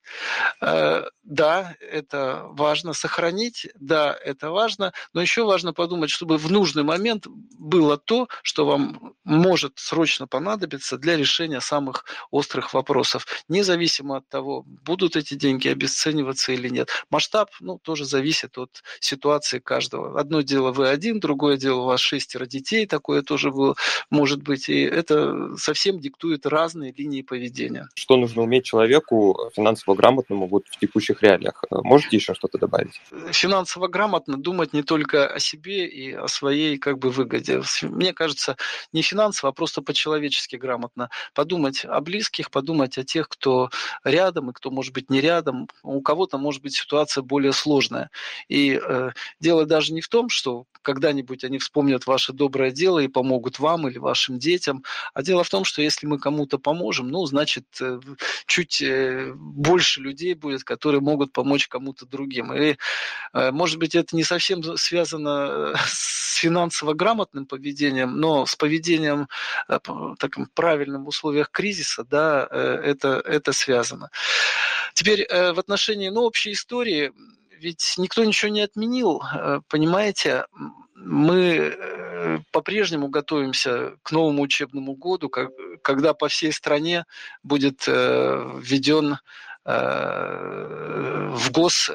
да, 0.60 1.76
это 1.80 2.46
важно 2.50 2.92
сохранить, 2.92 3.68
да, 3.78 4.16
это 4.24 4.50
важно, 4.50 4.92
но 5.12 5.20
еще 5.20 5.44
важно 5.44 5.72
подумать, 5.72 6.10
чтобы 6.10 6.36
в 6.38 6.50
нужный 6.50 6.82
момент 6.82 7.26
было 7.58 7.96
то, 7.96 8.28
что 8.42 8.66
вам 8.66 9.14
может 9.24 9.74
срочно 9.76 10.26
понадобиться 10.26 10.98
для 10.98 11.16
решения 11.16 11.60
самых 11.60 12.04
острых 12.30 12.74
вопросов, 12.74 13.26
независимо 13.48 14.16
от 14.16 14.28
того, 14.28 14.64
будут 14.66 15.16
эти 15.16 15.34
деньги 15.34 15.68
обесцениваться 15.68 16.52
или 16.52 16.68
нет. 16.68 16.90
Масштаб, 17.10 17.50
ну, 17.60 17.78
тоже 17.78 18.04
зависит 18.04 18.58
от 18.58 18.82
ситуации 19.00 19.58
каждого. 19.58 20.18
Одно 20.18 20.40
дело 20.40 20.72
вы 20.72 20.88
один, 20.88 21.20
другое 21.20 21.56
дело 21.56 21.82
у 21.82 21.84
вас 21.84 22.00
шестеро 22.00 22.46
детей, 22.46 22.86
такое 22.86 23.22
тоже 23.22 23.50
было, 23.50 23.76
может 24.10 24.42
быть, 24.42 24.68
и 24.68 24.80
это 24.82 25.56
совсем 25.56 26.00
диктует 26.00 26.46
разные 26.46 26.92
линии 26.92 27.22
поведения. 27.22 27.88
Что 27.94 28.16
нужно 28.16 28.42
уметь 28.42 28.64
человеку 28.64 29.50
финансово 29.54 29.89
финансово 29.90 29.94
грамотному 29.94 30.48
вот 30.48 30.64
в 30.68 30.78
текущих 30.78 31.22
реалиях? 31.22 31.64
Можете 31.70 32.16
еще 32.16 32.34
что-то 32.34 32.58
добавить? 32.58 33.00
Финансово 33.32 33.88
грамотно 33.88 34.36
думать 34.36 34.72
не 34.72 34.82
только 34.82 35.26
о 35.26 35.38
себе 35.38 35.86
и 35.86 36.12
о 36.12 36.28
своей 36.28 36.78
как 36.78 36.98
бы 36.98 37.10
выгоде. 37.10 37.62
Мне 37.82 38.12
кажется, 38.12 38.56
не 38.92 39.02
финансово, 39.02 39.50
а 39.50 39.52
просто 39.52 39.82
по-человечески 39.82 40.56
грамотно. 40.56 41.10
Подумать 41.34 41.84
о 41.84 42.00
близких, 42.00 42.50
подумать 42.50 42.98
о 42.98 43.04
тех, 43.04 43.28
кто 43.28 43.70
рядом 44.04 44.50
и 44.50 44.52
кто 44.52 44.70
может 44.70 44.94
быть 44.94 45.10
не 45.10 45.20
рядом. 45.20 45.68
У 45.82 46.00
кого-то 46.02 46.38
может 46.38 46.62
быть 46.62 46.74
ситуация 46.74 47.22
более 47.22 47.52
сложная. 47.52 48.10
И 48.48 48.80
э, 48.82 49.10
дело 49.40 49.66
даже 49.66 49.92
не 49.92 50.00
в 50.00 50.08
том, 50.08 50.28
что 50.28 50.64
когда-нибудь 50.82 51.44
они 51.44 51.58
вспомнят 51.58 52.06
ваше 52.06 52.32
доброе 52.32 52.70
дело 52.70 52.98
и 52.98 53.08
помогут 53.08 53.58
вам 53.58 53.88
или 53.88 53.98
вашим 53.98 54.38
детям, 54.38 54.82
а 55.14 55.22
дело 55.22 55.44
в 55.44 55.48
том, 55.48 55.64
что 55.64 55.82
если 55.82 56.06
мы 56.06 56.18
кому-то 56.18 56.58
поможем, 56.58 57.08
ну, 57.08 57.26
значит, 57.26 57.64
э, 57.80 58.00
чуть 58.46 58.82
э, 58.82 59.32
больше 59.80 60.02
людей 60.02 60.34
будет, 60.34 60.62
которые 60.62 61.00
могут 61.00 61.32
помочь 61.32 61.66
кому-то 61.68 62.04
другим. 62.04 62.52
И, 62.52 62.76
э, 63.32 63.50
может 63.50 63.78
быть, 63.78 63.94
это 63.94 64.14
не 64.14 64.24
совсем 64.24 64.62
связано 64.76 65.74
с 65.86 66.36
финансово 66.36 66.92
грамотным 66.92 67.46
поведением, 67.46 68.20
но 68.20 68.44
с 68.44 68.56
поведением 68.56 69.28
таким 70.18 70.46
правильным 70.54 71.04
в 71.04 71.08
условиях 71.08 71.50
кризиса, 71.50 72.04
да, 72.04 72.46
это, 72.50 73.22
это 73.24 73.52
связано. 73.52 74.10
Теперь 74.94 75.26
в 75.28 75.58
отношении 75.58 76.08
ну, 76.08 76.22
общей 76.22 76.52
истории 76.52 77.12
ведь 77.60 77.94
никто 77.98 78.24
ничего 78.24 78.50
не 78.50 78.62
отменил, 78.62 79.22
э, 79.22 79.60
понимаете? 79.68 80.46
Мы 80.94 81.74
э, 81.74 82.38
по-прежнему 82.52 83.08
готовимся 83.08 83.96
к 84.02 84.12
новому 84.12 84.42
учебному 84.42 84.94
году, 84.94 85.30
когда 85.82 86.14
по 86.14 86.28
всей 86.28 86.52
стране 86.52 87.04
будет 87.42 87.84
э, 87.86 88.58
введен 88.60 89.18
в 89.64 91.50
ГОС 91.50 91.90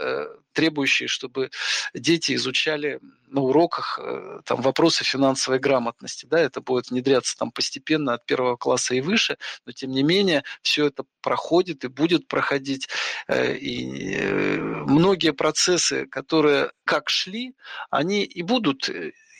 требующие, 0.55 1.07
чтобы 1.07 1.51
дети 1.93 2.33
изучали 2.33 2.99
на 3.27 3.41
уроках 3.41 3.99
э, 4.01 4.39
там, 4.45 4.61
вопросы 4.61 5.03
финансовой 5.03 5.59
грамотности. 5.59 6.25
Да, 6.25 6.39
это 6.39 6.61
будет 6.61 6.89
внедряться 6.89 7.37
там, 7.37 7.51
постепенно 7.51 8.13
от 8.13 8.25
первого 8.25 8.55
класса 8.55 8.95
и 8.95 9.01
выше, 9.01 9.37
но 9.65 9.73
тем 9.73 9.91
не 9.91 10.03
менее 10.03 10.43
все 10.61 10.87
это 10.87 11.03
проходит 11.21 11.83
и 11.83 11.89
будет 11.89 12.27
проходить. 12.27 12.87
Э, 13.27 13.55
и 13.55 14.15
э, 14.15 14.57
многие 14.57 15.33
процессы, 15.33 16.07
которые 16.07 16.71
как 16.85 17.09
шли, 17.09 17.53
они 17.89 18.23
и 18.23 18.41
будут 18.41 18.89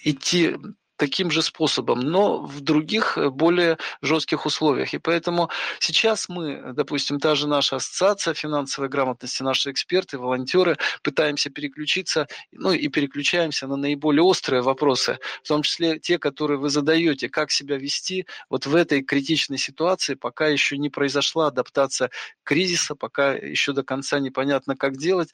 идти 0.03 0.55
таким 0.97 1.31
же 1.31 1.41
способом, 1.41 1.99
но 1.99 2.41
в 2.41 2.61
других 2.61 3.17
э, 3.17 3.29
более 3.29 3.77
жестких 4.01 4.45
условиях. 4.45 4.93
И 4.93 4.97
поэтому 4.97 5.49
сейчас 5.79 6.29
мы, 6.29 6.73
допустим, 6.73 7.19
та 7.19 7.35
же 7.35 7.47
наша 7.47 7.77
ассоциация 7.77 8.33
финансовой 8.33 8.89
грамотности, 8.89 9.43
наши 9.43 9.71
эксперты, 9.71 10.17
волонтеры, 10.17 10.77
пытаемся 11.01 11.49
переключиться, 11.49 12.27
ну 12.51 12.71
и 12.71 12.87
переключаемся 12.87 13.67
на 13.67 13.75
наиболее 13.75 14.23
острые 14.23 14.61
вопросы, 14.61 15.19
в 15.43 15.47
том 15.47 15.63
числе 15.63 15.99
те, 15.99 16.17
которые 16.17 16.57
вы 16.57 16.69
задаете, 16.69 17.29
как 17.29 17.51
себя 17.51 17.77
вести 17.77 18.25
вот 18.49 18.65
в 18.65 18.75
этой 18.75 19.01
критичной 19.01 19.57
ситуации, 19.57 20.15
пока 20.15 20.47
еще 20.47 20.77
не 20.77 20.89
произошла 20.89 21.47
адаптация 21.47 22.09
кризиса, 22.43 22.95
пока 22.95 23.33
еще 23.33 23.73
до 23.73 23.83
конца 23.83 24.19
непонятно, 24.19 24.75
как 24.75 24.97
делать. 24.97 25.29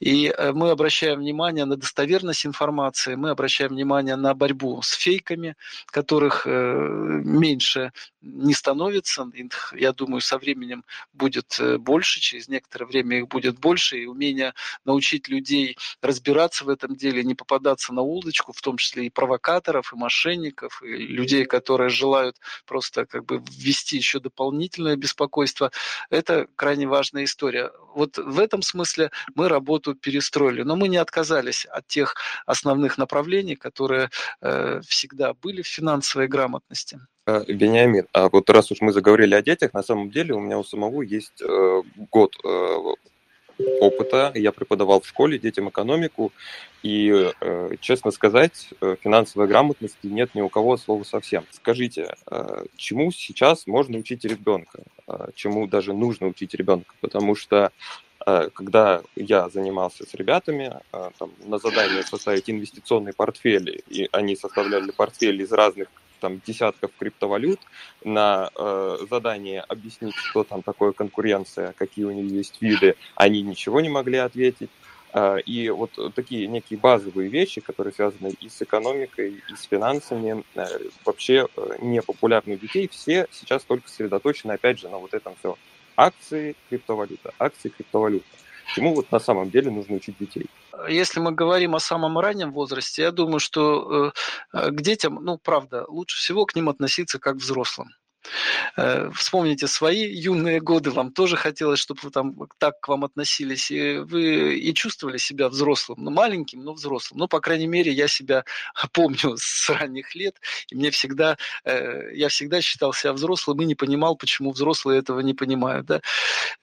И 0.00 0.32
э, 0.36 0.52
мы 0.52 0.70
обращаем 0.70 1.20
внимание 1.20 1.64
на 1.64 1.76
достоверность 1.76 2.46
информации, 2.46 3.14
мы 3.14 3.30
обращаем 3.30 3.72
внимание 3.72 4.16
на 4.16 4.34
борьбу 4.34 4.82
с 4.86 4.92
фейками, 4.94 5.56
которых 5.86 6.46
э, 6.46 6.50
меньше 6.50 7.92
не 8.22 8.54
становится. 8.54 9.28
Их, 9.34 9.72
я 9.76 9.92
думаю, 9.92 10.20
со 10.20 10.38
временем 10.38 10.84
будет 11.12 11.58
э, 11.60 11.78
больше, 11.78 12.20
через 12.20 12.48
некоторое 12.48 12.86
время 12.86 13.18
их 13.18 13.28
будет 13.28 13.58
больше, 13.58 13.98
и 13.98 14.06
умение 14.06 14.54
научить 14.84 15.28
людей 15.28 15.76
разбираться 16.02 16.64
в 16.64 16.68
этом 16.68 16.96
деле, 16.96 17.22
не 17.22 17.34
попадаться 17.34 17.92
на 17.92 18.02
удочку, 18.02 18.52
в 18.52 18.60
том 18.60 18.76
числе 18.76 19.06
и 19.06 19.10
провокаторов, 19.10 19.92
и 19.92 19.96
мошенников, 19.96 20.82
и 20.82 20.86
людей, 20.86 21.44
которые 21.44 21.90
желают 21.90 22.36
просто 22.66 23.06
как 23.06 23.24
бы 23.24 23.42
ввести 23.50 23.96
еще 23.96 24.20
дополнительное 24.20 24.96
беспокойство, 24.96 25.70
это 26.10 26.46
крайне 26.56 26.86
важная 26.86 27.24
история. 27.24 27.70
Вот 27.94 28.18
в 28.18 28.38
этом 28.38 28.62
смысле 28.62 29.10
мы 29.34 29.48
работу 29.48 29.94
перестроили, 29.94 30.62
но 30.62 30.76
мы 30.76 30.88
не 30.88 30.98
отказались 30.98 31.64
от 31.66 31.86
тех 31.86 32.16
основных 32.44 32.98
направлений, 32.98 33.56
которые 33.56 34.10
э, 34.40 34.75
всегда 34.82 35.34
были 35.34 35.62
в 35.62 35.66
финансовой 35.66 36.28
грамотности. 36.28 37.00
Э, 37.26 37.44
Вениамин, 37.46 38.06
а 38.12 38.28
вот 38.28 38.48
раз 38.50 38.70
уж 38.70 38.80
мы 38.80 38.92
заговорили 38.92 39.34
о 39.34 39.42
детях, 39.42 39.74
на 39.74 39.82
самом 39.82 40.10
деле 40.10 40.34
у 40.34 40.40
меня 40.40 40.58
у 40.58 40.64
самого 40.64 41.02
есть 41.02 41.42
э, 41.42 41.82
год 42.10 42.36
э, 42.44 42.76
опыта. 43.80 44.32
Я 44.34 44.52
преподавал 44.52 45.00
в 45.00 45.06
школе 45.06 45.38
детям 45.38 45.68
экономику, 45.68 46.32
и, 46.82 47.32
э, 47.40 47.70
честно 47.80 48.10
сказать, 48.10 48.68
э, 48.80 48.96
финансовой 49.02 49.48
грамотности 49.48 50.06
нет 50.06 50.34
ни 50.34 50.40
у 50.40 50.48
кого 50.48 50.76
слова 50.76 51.02
совсем. 51.04 51.44
Скажите, 51.50 52.14
э, 52.30 52.64
чему 52.76 53.10
сейчас 53.10 53.66
можно 53.66 53.98
учить 53.98 54.24
ребенка? 54.24 54.82
Э, 55.08 55.28
чему 55.34 55.66
даже 55.66 55.92
нужно 55.94 56.28
учить 56.28 56.54
ребенка? 56.54 56.94
Потому 57.00 57.34
что 57.34 57.56
Э, 57.66 58.05
когда 58.54 59.02
я 59.14 59.48
занимался 59.48 60.04
с 60.04 60.12
ребятами, 60.14 60.80
э, 60.92 61.10
там, 61.16 61.30
на 61.44 61.58
задание 61.58 62.02
составить 62.02 62.50
инвестиционные 62.50 63.14
портфели, 63.14 63.84
и 63.88 64.08
они 64.10 64.34
составляли 64.34 64.90
портфель 64.90 65.40
из 65.40 65.52
разных 65.52 65.86
там, 66.20 66.40
десятков 66.44 66.90
криптовалют, 66.98 67.60
на 68.02 68.50
э, 68.52 68.98
задание 69.08 69.60
объяснить, 69.60 70.16
что 70.16 70.42
там 70.42 70.62
такое 70.62 70.90
конкуренция, 70.90 71.72
какие 71.78 72.04
у 72.04 72.10
нее 72.10 72.28
есть 72.28 72.60
виды, 72.60 72.96
они 73.14 73.42
ничего 73.42 73.80
не 73.80 73.90
могли 73.90 74.18
ответить. 74.18 74.70
Э, 75.12 75.38
и 75.46 75.70
вот 75.70 75.92
такие 76.16 76.48
некие 76.48 76.80
базовые 76.80 77.28
вещи, 77.28 77.60
которые 77.60 77.94
связаны 77.94 78.34
и 78.40 78.48
с 78.48 78.60
экономикой, 78.60 79.40
и 79.48 79.54
с 79.54 79.62
финансами, 79.62 80.42
э, 80.56 80.66
вообще 81.04 81.46
э, 81.56 81.76
не 81.80 82.02
популярны 82.02 82.54
у 82.54 82.58
детей, 82.58 82.88
все 82.88 83.28
сейчас 83.30 83.62
только 83.62 83.88
сосредоточены, 83.88 84.52
опять 84.52 84.80
же, 84.80 84.88
на 84.88 84.98
вот 84.98 85.14
этом 85.14 85.34
все 85.38 85.56
акции, 85.96 86.56
криптовалюта, 86.68 87.32
акции, 87.38 87.68
криптовалюта. 87.68 88.26
Чему 88.74 88.94
вот 88.94 89.10
на 89.12 89.20
самом 89.20 89.50
деле 89.50 89.70
нужно 89.70 89.96
учить 89.96 90.18
детей? 90.18 90.46
Если 90.88 91.20
мы 91.20 91.32
говорим 91.32 91.74
о 91.74 91.80
самом 91.80 92.18
раннем 92.18 92.52
возрасте, 92.52 93.02
я 93.02 93.12
думаю, 93.12 93.40
что 93.40 94.12
э, 94.52 94.70
к 94.70 94.80
детям, 94.82 95.20
ну, 95.22 95.38
правда, 95.38 95.86
лучше 95.88 96.18
всего 96.18 96.44
к 96.44 96.54
ним 96.54 96.68
относиться 96.68 97.18
как 97.18 97.36
к 97.36 97.40
взрослым. 97.40 97.88
Э, 98.76 99.10
вспомните 99.14 99.66
свои 99.66 100.06
юные 100.12 100.60
годы, 100.60 100.90
вам 100.90 101.12
тоже 101.12 101.36
хотелось, 101.36 101.80
чтобы 101.80 102.00
вы 102.02 102.10
там 102.10 102.36
так 102.58 102.80
к 102.80 102.88
вам 102.88 103.04
относились, 103.04 103.70
и 103.70 103.98
вы 103.98 104.58
и 104.58 104.74
чувствовали 104.74 105.18
себя 105.18 105.48
взрослым, 105.48 105.98
ну, 106.02 106.10
маленьким, 106.10 106.60
но 106.60 106.72
взрослым. 106.72 107.20
Ну, 107.20 107.28
по 107.28 107.40
крайней 107.40 107.66
мере, 107.66 107.92
я 107.92 108.08
себя 108.08 108.44
помню 108.92 109.36
с 109.36 109.70
ранних 109.70 110.14
лет, 110.14 110.36
и 110.70 110.74
мне 110.74 110.90
всегда, 110.90 111.36
э, 111.64 112.14
я 112.14 112.28
всегда 112.28 112.60
считал 112.60 112.92
себя 112.92 113.12
взрослым 113.12 113.60
и 113.62 113.64
не 113.64 113.74
понимал, 113.74 114.16
почему 114.16 114.52
взрослые 114.52 114.98
этого 114.98 115.20
не 115.20 115.34
понимают. 115.34 115.86
Да? 115.86 116.00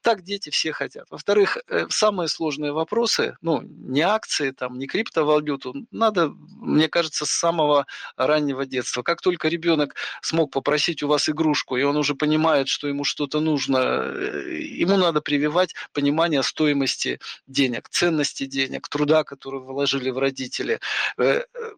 Так 0.01 0.23
дети 0.23 0.49
все 0.49 0.71
хотят. 0.71 1.07
Во-вторых, 1.09 1.57
э, 1.67 1.87
самые 1.89 2.27
сложные 2.27 2.71
вопросы, 2.71 3.37
ну, 3.41 3.61
не 3.61 4.01
акции, 4.01 4.51
там, 4.51 4.77
не 4.77 4.87
криптовалюту, 4.87 5.73
надо, 5.91 6.29
мне 6.29 6.87
кажется, 6.87 7.25
с 7.25 7.31
самого 7.31 7.85
раннего 8.17 8.65
детства. 8.65 9.03
Как 9.03 9.21
только 9.21 9.47
ребенок 9.47 9.95
смог 10.21 10.51
попросить 10.51 11.03
у 11.03 11.07
вас 11.07 11.29
игру 11.29 11.52
игрушку, 11.53 11.77
и 11.77 11.83
он 11.83 11.97
уже 11.97 12.15
понимает, 12.15 12.67
что 12.67 12.87
ему 12.87 13.03
что-то 13.03 13.39
нужно, 13.39 13.77
э, 13.77 14.59
ему 14.81 14.97
надо 14.97 15.21
прививать 15.21 15.75
понимание 15.93 16.43
стоимости 16.43 17.19
денег, 17.47 17.89
ценности 17.89 18.45
денег, 18.45 18.87
труда, 18.89 19.23
который 19.23 19.59
вложили 19.59 20.11
в 20.11 20.17
родители. 20.17 20.79
Э, 21.17 21.43
э, 21.53 21.71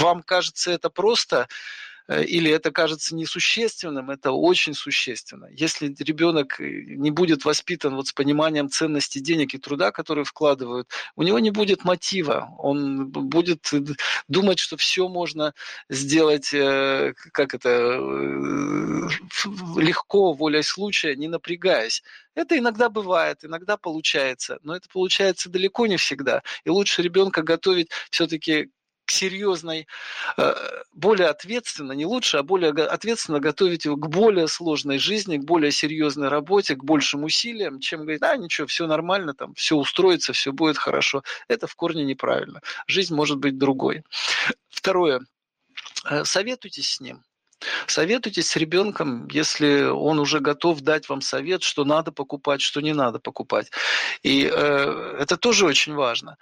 вам 0.00 0.22
кажется 0.22 0.70
это 0.70 0.90
просто, 0.90 1.46
или 2.08 2.50
это 2.50 2.70
кажется 2.70 3.14
несущественным, 3.14 4.10
это 4.10 4.32
очень 4.32 4.74
существенно. 4.74 5.48
Если 5.50 5.94
ребенок 5.98 6.60
э, 6.60 6.64
не 6.64 7.10
будет 7.10 7.44
воспитан 7.44 7.96
вот 7.96 8.08
с 8.08 8.12
пониманием 8.12 8.68
ценности 8.68 9.18
денег 9.18 9.54
и 9.54 9.58
труда, 9.58 9.90
которые 9.90 10.24
вкладывают, 10.24 10.88
у 11.16 11.22
него 11.22 11.38
не 11.38 11.50
будет 11.50 11.84
мотива, 11.84 12.48
он 12.58 13.08
будет 13.08 13.72
э, 13.72 13.82
думать, 14.28 14.58
что 14.58 14.76
все 14.76 15.08
можно 15.08 15.52
сделать, 15.88 16.50
как 16.50 17.54
это, 17.54 17.98
легко, 19.76 20.32
волей 20.32 20.62
случая, 20.62 21.16
не 21.16 21.28
напрягаясь. 21.28 22.02
Это 22.34 22.58
иногда 22.58 22.88
бывает, 22.88 23.44
иногда 23.44 23.76
получается, 23.76 24.58
но 24.62 24.76
это 24.76 24.88
получается 24.92 25.48
далеко 25.48 25.86
не 25.86 25.96
всегда. 25.96 26.42
И 26.64 26.70
лучше 26.70 27.02
ребенка 27.02 27.42
готовить 27.42 27.90
все-таки 28.10 28.70
к 29.06 29.10
серьезной, 29.10 29.86
э, 30.36 30.54
более 30.92 31.28
ответственно, 31.28 31.92
не 31.92 32.04
лучше, 32.04 32.38
а 32.38 32.42
более 32.42 32.72
ответственно 32.72 33.40
готовить 33.40 33.84
его 33.84 33.96
к 33.96 34.08
более 34.08 34.48
сложной 34.48 34.98
жизни, 34.98 35.38
к 35.38 35.44
более 35.44 35.70
серьезной 35.72 36.28
работе, 36.28 36.74
к 36.74 36.84
большим 36.84 37.24
усилиям, 37.24 37.80
чем 37.80 38.00
говорить, 38.00 38.22
а 38.22 38.36
ничего, 38.36 38.66
все 38.66 38.86
нормально, 38.86 39.34
там, 39.34 39.54
все 39.54 39.76
устроится, 39.76 40.32
все 40.32 40.52
будет 40.52 40.76
хорошо. 40.76 41.22
Это 41.48 41.66
в 41.66 41.74
корне 41.76 42.04
неправильно. 42.04 42.60
Жизнь 42.86 43.14
может 43.14 43.38
быть 43.38 43.58
другой. 43.58 44.02
Второе. 44.68 45.20
Э, 46.04 46.24
советуйтесь 46.24 46.90
с 46.90 47.00
ним. 47.00 47.22
Советуйтесь 47.86 48.48
с 48.48 48.56
ребенком, 48.56 49.28
если 49.28 49.84
он 49.84 50.18
уже 50.18 50.40
готов 50.40 50.80
дать 50.80 51.08
вам 51.08 51.20
совет, 51.20 51.62
что 51.62 51.84
надо 51.84 52.12
покупать, 52.12 52.60
что 52.60 52.80
не 52.80 52.92
надо 52.92 53.18
покупать. 53.18 53.70
И 54.22 54.50
э, 54.52 55.16
это 55.20 55.36
тоже 55.36 55.66
очень 55.66 55.94
важно. 55.94 56.36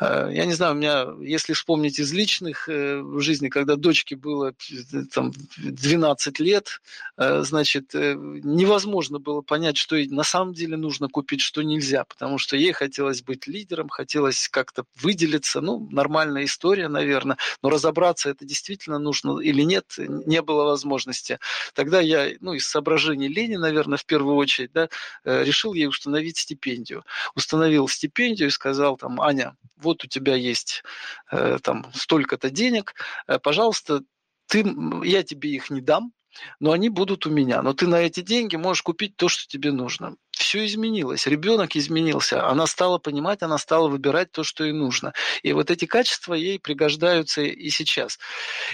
Э, 0.00 0.28
я 0.32 0.44
не 0.46 0.52
знаю, 0.52 0.74
у 0.74 0.76
меня, 0.76 1.06
если 1.20 1.52
вспомнить 1.52 1.98
из 1.98 2.12
личных 2.12 2.68
э, 2.68 3.02
жизни, 3.18 3.48
когда 3.48 3.76
дочке 3.76 4.16
было 4.16 4.54
э, 4.92 5.02
там, 5.12 5.32
12 5.56 6.40
лет, 6.40 6.80
значит, 7.16 7.94
невозможно 7.94 9.18
было 9.18 9.40
понять, 9.40 9.76
что 9.76 9.96
на 9.96 10.24
самом 10.24 10.52
деле 10.52 10.76
нужно 10.76 11.08
купить, 11.08 11.40
что 11.40 11.62
нельзя, 11.62 12.04
потому 12.04 12.38
что 12.38 12.56
ей 12.56 12.72
хотелось 12.72 13.22
быть 13.22 13.46
лидером, 13.46 13.88
хотелось 13.88 14.48
как-то 14.48 14.84
выделиться, 14.96 15.60
ну, 15.60 15.88
нормальная 15.90 16.44
история, 16.44 16.88
наверное, 16.88 17.36
но 17.62 17.70
разобраться, 17.70 18.30
это 18.30 18.44
действительно 18.44 18.98
нужно 18.98 19.38
или 19.38 19.62
нет, 19.62 19.94
не 19.98 20.33
было 20.42 20.64
возможности. 20.64 21.38
Тогда 21.74 22.00
я, 22.00 22.30
ну, 22.40 22.54
из 22.54 22.66
соображений 22.66 23.28
лени, 23.28 23.56
наверное, 23.56 23.98
в 23.98 24.06
первую 24.06 24.36
очередь, 24.36 24.72
да, 24.72 24.88
решил 25.24 25.74
ей 25.74 25.86
установить 25.86 26.38
стипендию. 26.38 27.04
Установил 27.34 27.88
стипендию 27.88 28.48
и 28.48 28.52
сказал 28.52 28.96
там, 28.96 29.20
Аня, 29.20 29.56
вот 29.76 30.04
у 30.04 30.06
тебя 30.06 30.34
есть 30.34 30.82
э, 31.30 31.58
там 31.62 31.86
столько-то 31.94 32.50
денег, 32.50 32.94
э, 33.26 33.38
пожалуйста, 33.38 34.02
ты, 34.46 34.64
я 35.04 35.22
тебе 35.22 35.50
их 35.50 35.70
не 35.70 35.80
дам, 35.80 36.12
но 36.60 36.72
они 36.72 36.88
будут 36.88 37.26
у 37.26 37.30
меня. 37.30 37.62
Но 37.62 37.72
ты 37.72 37.86
на 37.86 37.96
эти 37.96 38.20
деньги 38.20 38.56
можешь 38.56 38.82
купить 38.82 39.16
то, 39.16 39.28
что 39.28 39.46
тебе 39.46 39.72
нужно 39.72 40.16
все 40.44 40.66
изменилось. 40.66 41.26
Ребенок 41.26 41.74
изменился. 41.74 42.46
Она 42.46 42.66
стала 42.66 42.98
понимать, 42.98 43.42
она 43.42 43.56
стала 43.56 43.88
выбирать 43.88 44.30
то, 44.30 44.44
что 44.44 44.64
ей 44.64 44.72
нужно. 44.72 45.14
И 45.42 45.52
вот 45.54 45.70
эти 45.70 45.86
качества 45.86 46.34
ей 46.34 46.58
пригождаются 46.58 47.40
и 47.40 47.70
сейчас. 47.70 48.18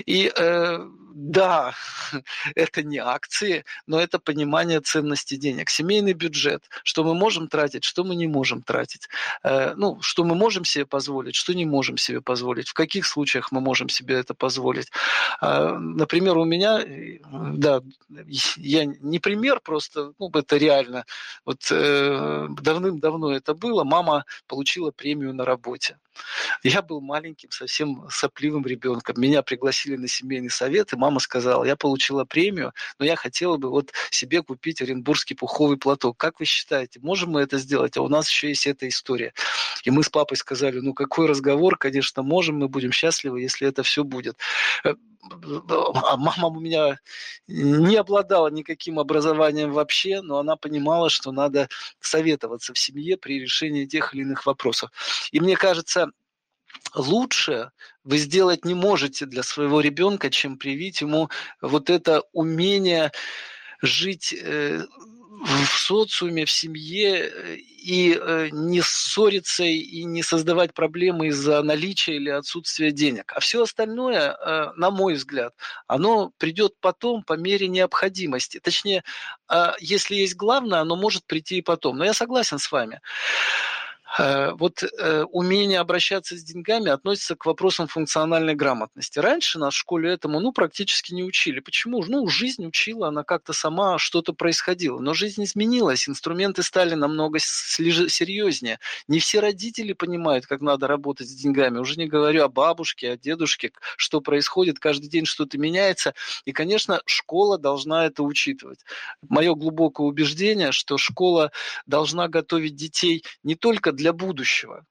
И 0.04 0.33
э, 0.37 0.87
да, 1.14 1.74
это 2.54 2.83
не 2.83 2.98
акции, 2.98 3.64
но 3.87 4.00
это 4.00 4.18
понимание 4.18 4.80
ценности 4.80 5.37
денег. 5.37 5.70
Семейный 5.70 6.12
бюджет, 6.12 6.64
что 6.83 7.04
мы 7.04 7.14
можем 7.14 7.48
тратить, 7.48 7.85
что 7.85 8.04
мы 8.04 8.16
не 8.16 8.26
можем 8.26 8.62
тратить. 8.62 9.09
Э, 9.44 9.74
ну, 9.76 10.00
что 10.00 10.24
мы 10.24 10.35
можем 10.35 10.64
себе 10.64 10.87
позволить, 10.87 11.35
что 11.35 11.54
не 11.54 11.66
можем 11.66 11.96
себе 11.98 12.20
позволить. 12.20 12.68
В 12.68 12.74
каких 12.74 13.06
случаях 13.06 13.52
мы 13.52 13.61
можем 13.61 13.88
себе 13.88 14.16
это 14.16 14.35
позволить. 14.35 14.90
Э, 15.40 15.76
например, 15.78 16.37
у 16.37 16.44
меня, 16.44 16.80
э, 16.80 17.18
да, 17.28 17.80
я 18.56 18.85
не 18.85 19.18
пример, 19.20 19.61
просто, 19.61 20.12
ну, 20.18 20.30
это 20.35 20.56
реально. 20.56 21.04
Вот 21.44 21.60
э, 21.70 22.46
давным-давно 22.49 23.33
это 23.33 23.55
было, 23.55 23.85
мама 23.85 24.25
получила 24.46 24.90
премию 24.90 25.35
на 25.35 25.44
работе. 25.44 25.99
Я 26.62 26.83
был 26.83 27.01
маленьким, 27.01 27.51
совсем 27.51 28.07
сопливым 28.11 28.66
ребенком. 28.66 29.20
Меня 29.20 29.42
пригласили 29.42 29.96
на 29.96 30.09
семейный 30.09 30.51
совет, 30.51 30.92
и 30.92 30.96
мама 30.96 31.20
сказала, 31.20 31.64
я 31.64 31.77
получила 31.77 32.25
премию, 32.25 32.73
но 32.99 33.05
я 33.05 33.16
хотела 33.16 33.57
бы 33.57 33.70
вот 33.70 33.92
себе 34.11 34.42
купить 34.42 34.83
оренбургский 34.83 35.37
пуховый 35.37 35.77
платок. 35.77 36.16
Как 36.16 36.40
вы 36.40 36.46
считаете, 36.46 37.01
можем 37.01 37.31
мы 37.31 37.42
это 37.42 37.59
сделать? 37.59 37.96
А 37.96 38.03
у 38.03 38.09
нас 38.09 38.29
еще 38.29 38.49
есть 38.49 38.66
эта 38.66 38.88
история. 38.88 39.33
И 39.85 39.90
мы 39.90 40.03
с 40.03 40.09
папой 40.09 40.37
сказали, 40.37 40.81
ну 40.81 40.94
какой 40.94 41.27
разговор, 41.27 41.77
конечно, 41.77 42.23
можем, 42.23 42.59
мы 42.59 42.68
будем 42.68 42.92
счастливы, 42.92 43.40
если 43.40 43.68
это 43.68 43.83
все 43.83 44.05
будет 44.05 44.37
э, 44.85 44.94
мама 45.22 46.48
у 46.48 46.61
меня 46.61 46.98
не 47.46 47.96
обладала 47.96 48.48
никаким 48.48 48.98
образованием 48.98 49.72
вообще, 49.72 50.22
но 50.22 50.38
она 50.38 50.56
понимала, 50.56 51.11
что 51.11 51.33
надо 51.33 51.68
советоваться 52.00 52.72
в 52.72 52.78
семье 52.78 53.16
при 53.16 53.40
решении 53.40 53.87
тех 53.87 54.14
или 54.14 54.22
иных 54.22 54.46
вопросов. 54.46 54.90
И 55.33 55.40
мне 55.40 55.56
кажется, 55.56 56.11
лучше 56.94 57.70
вы 58.04 58.18
сделать 58.18 58.64
не 58.64 58.74
можете 58.74 59.26
для 59.26 59.42
своего 59.42 59.80
ребенка, 59.80 60.30
чем 60.30 60.59
привить 60.59 61.00
ему 61.00 61.28
вот 61.61 61.90
это 61.90 62.22
умение 62.33 63.12
жить 63.83 64.33
э, 64.33 64.85
в 65.40 65.79
социуме, 65.79 66.44
в 66.44 66.50
семье 66.50 67.31
э, 67.31 67.57
и 67.57 68.14
э, 68.14 68.48
не 68.53 68.83
ссориться 68.83 69.64
и 69.64 70.05
не 70.05 70.22
создавать 70.22 70.74
проблемы 70.74 71.29
из-за 71.29 71.62
наличия 71.62 72.16
или 72.16 72.29
отсутствия 72.29 72.92
денег. 72.92 73.33
А 73.35 73.40
все 73.40 73.62
остальное, 73.62 74.33
э, 74.33 74.72
на 74.76 74.90
мой 74.90 75.14
взгляд, 75.14 75.55
оно 75.87 76.31
придет 76.37 76.74
потом 76.81 77.22
по 77.22 77.35
мере 77.35 77.68
необходимости. 77.68 78.61
Точнее, 78.61 79.03
если 79.81 80.14
есть 80.14 80.37
главное, 80.37 80.81
оно 80.81 80.94
может 80.94 81.24
прийти 81.24 81.59
и 81.59 81.62
потом. 81.62 81.96
Но 81.98 82.05
я 82.05 82.12
согласен 82.12 82.59
с 82.59 82.70
вами. 82.70 83.00
Э, 84.18 84.53
вот 84.53 84.83
э, 84.83 85.23
умение 85.31 85.79
обращаться 85.79 86.37
с 86.37 86.42
деньгами 86.42 86.90
относится 86.90 87.37
к 87.37 87.46
вопросам 87.46 87.87
функциональной 87.87 88.55
грамотности. 88.55 89.18
Раньше 89.18 89.59
нас 89.59 89.75
в 89.75 89.77
школе 89.77 90.12
этому 90.12 90.40
ну, 90.40 90.53
практически 90.53 91.14
не 91.14 91.23
учили. 91.23 91.61
Почему? 91.61 92.05
Ну, 92.05 92.27
жизнь 92.27 92.66
учила, 92.66 93.09
она 93.09 93.23
как-то 93.23 93.53
сама 93.53 93.99
что-то 93.99 94.33
происходило. 94.33 94.99
Но 94.99 95.14
жизнь 95.14 95.44
изменилась, 95.44 96.09
инструменты 96.09 96.62
стали 96.62 96.94
намного 96.94 97.38
серьезнее. 97.38 98.81
Не 99.07 99.20
все 99.20 99.40
родители 99.40 99.92
понимают, 99.92 100.46
как 100.46 100.61
надо 100.61 100.88
работать 100.88 101.29
с 101.29 101.35
деньгами. 101.35 101.79
Уже 101.79 101.96
не 101.96 102.07
говорю 102.07 102.44
о 102.44 102.49
бабушке, 102.49 103.12
о 103.12 103.16
дедушке, 103.16 103.73
что 103.96 104.20
происходит, 104.20 104.81
каждый 104.81 105.09
день 105.09 105.25
что-то 105.25 105.57
меняется. 105.57 106.14
И, 106.44 106.53
конечно, 106.53 107.01
школа 107.07 107.59
должна 107.59 108.07
это 108.07 108.25
учитывать. 108.25 108.81
Мое 109.29 109.55
глубокое 109.55 110.07
убеждение, 110.07 110.73
что 110.73 110.99
школа 110.99 111.53
должна 111.87 112.27
готовить 112.27 112.75
детей 112.75 113.25
не 113.44 113.55
только 113.55 113.92
для 114.00 114.12
будущего. 114.12 114.84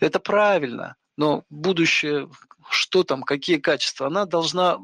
Это 0.00 0.18
правильно, 0.18 0.96
но 1.16 1.44
будущее, 1.48 2.28
что 2.68 3.04
там, 3.04 3.22
какие 3.22 3.58
качества, 3.58 4.08
она 4.08 4.26
должна 4.26 4.78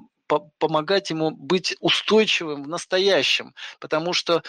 помогать 0.59 1.11
ему 1.11 1.33
быть 1.33 1.77
устойчивым 1.81 2.63
в 2.63 2.69
настоящем, 2.69 3.53
потому 3.81 4.13
что 4.13 4.45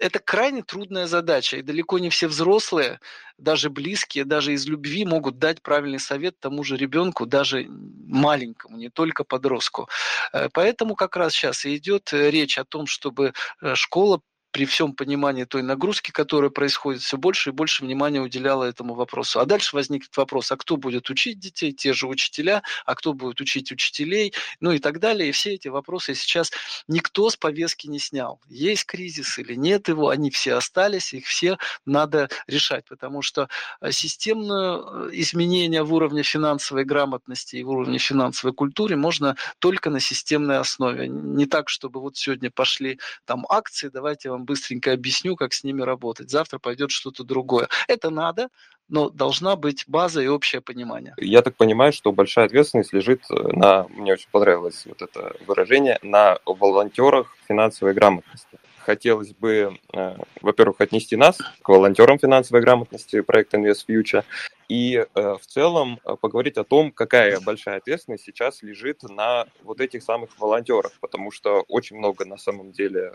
это 0.00 0.18
крайне 0.18 0.62
трудная 0.62 1.06
задача, 1.06 1.58
и 1.58 1.62
далеко 1.62 1.98
не 1.98 2.08
все 2.08 2.26
взрослые, 2.26 2.98
даже 3.38 3.70
близкие, 3.70 4.24
даже 4.24 4.54
из 4.54 4.66
любви 4.66 5.04
могут 5.04 5.38
дать 5.38 5.62
правильный 5.62 6.00
совет 6.00 6.40
тому 6.40 6.64
же 6.64 6.76
ребенку, 6.76 7.26
даже 7.26 7.66
маленькому, 7.68 8.78
не 8.78 8.88
только 8.88 9.24
подростку. 9.24 9.88
Э, 10.32 10.48
поэтому 10.52 10.96
как 10.96 11.16
раз 11.16 11.34
сейчас 11.34 11.64
и 11.66 11.76
идет 11.76 12.12
речь 12.12 12.58
о 12.58 12.64
том, 12.64 12.86
чтобы 12.86 13.34
э, 13.60 13.74
школа 13.74 14.20
при 14.52 14.64
всем 14.64 14.92
понимании 14.94 15.44
той 15.44 15.62
нагрузки, 15.62 16.10
которая 16.10 16.50
происходит, 16.50 17.02
все 17.02 17.16
больше 17.16 17.50
и 17.50 17.52
больше 17.52 17.84
внимания 17.84 18.20
уделяла 18.20 18.64
этому 18.64 18.94
вопросу. 18.94 19.40
А 19.40 19.46
дальше 19.46 19.76
возникнет 19.76 20.16
вопрос, 20.16 20.50
а 20.52 20.56
кто 20.56 20.76
будет 20.76 21.08
учить 21.10 21.38
детей, 21.38 21.72
те 21.72 21.92
же 21.92 22.06
учителя, 22.06 22.62
а 22.84 22.94
кто 22.94 23.12
будет 23.12 23.40
учить 23.40 23.70
учителей, 23.72 24.32
ну 24.60 24.72
и 24.72 24.78
так 24.78 24.98
далее. 24.98 25.28
И 25.28 25.32
все 25.32 25.54
эти 25.54 25.68
вопросы 25.68 26.14
сейчас 26.14 26.50
никто 26.88 27.30
с 27.30 27.36
повестки 27.36 27.86
не 27.86 27.98
снял. 27.98 28.40
Есть 28.48 28.86
кризис 28.86 29.38
или 29.38 29.54
нет 29.54 29.88
его, 29.88 30.08
они 30.08 30.30
все 30.30 30.54
остались, 30.54 31.12
их 31.12 31.26
все 31.26 31.58
надо 31.86 32.28
решать, 32.46 32.84
потому 32.88 33.22
что 33.22 33.48
э, 33.80 33.92
системное 33.92 34.78
э, 34.78 35.10
изменение 35.12 35.82
в 35.82 35.94
уровне 35.94 36.22
финансовой 36.22 36.84
грамотности 36.84 37.56
и 37.56 37.62
в 37.62 37.70
уровне 37.70 37.98
финансовой 37.98 38.54
культуры 38.54 38.96
можно 38.96 39.36
только 39.58 39.90
на 39.90 40.00
системной 40.00 40.58
основе. 40.58 41.08
Не 41.08 41.46
так, 41.46 41.68
чтобы 41.68 42.00
вот 42.00 42.16
сегодня 42.16 42.50
пошли 42.50 42.98
там 43.24 43.46
акции, 43.48 43.88
давайте 43.88 44.30
вам 44.30 44.39
вам 44.40 44.44
быстренько 44.46 44.92
объясню, 44.92 45.36
как 45.36 45.52
с 45.52 45.64
ними 45.64 45.82
работать. 45.82 46.30
Завтра 46.30 46.58
пойдет 46.58 46.90
что-то 46.90 47.24
другое. 47.24 47.68
Это 47.88 48.10
надо, 48.10 48.48
но 48.88 49.10
должна 49.10 49.56
быть 49.56 49.84
база 49.86 50.22
и 50.22 50.26
общее 50.26 50.60
понимание. 50.60 51.14
Я 51.18 51.42
так 51.42 51.56
понимаю, 51.56 51.92
что 51.92 52.12
большая 52.12 52.46
ответственность 52.46 52.92
лежит 52.92 53.22
э, 53.30 53.34
на, 53.52 53.86
мне 53.88 54.14
очень 54.14 54.28
понравилось 54.30 54.84
вот 54.86 55.02
это 55.02 55.36
выражение, 55.46 55.98
на 56.02 56.38
волонтерах 56.46 57.36
финансовой 57.46 57.94
грамотности. 57.94 58.58
Хотелось 58.78 59.32
бы, 59.32 59.78
э, 59.92 60.16
во-первых, 60.40 60.80
отнести 60.80 61.16
нас 61.16 61.38
к 61.62 61.68
волонтерам 61.68 62.18
финансовой 62.18 62.62
грамотности 62.62 63.20
проекта 63.20 63.58
Invest 63.58 63.86
Future 63.88 64.24
и 64.70 64.96
э, 64.96 65.04
в 65.14 65.46
целом 65.46 65.98
поговорить 66.20 66.56
о 66.56 66.64
том, 66.64 66.92
какая 66.92 67.40
большая 67.40 67.78
ответственность 67.78 68.24
сейчас 68.24 68.62
лежит 68.62 69.02
на 69.02 69.46
вот 69.62 69.80
этих 69.80 70.02
самых 70.04 70.30
волонтерах, 70.38 70.92
потому 71.00 71.32
что 71.32 71.64
очень 71.68 71.96
много 71.96 72.24
на 72.24 72.36
самом 72.36 72.70
деле, 72.70 73.12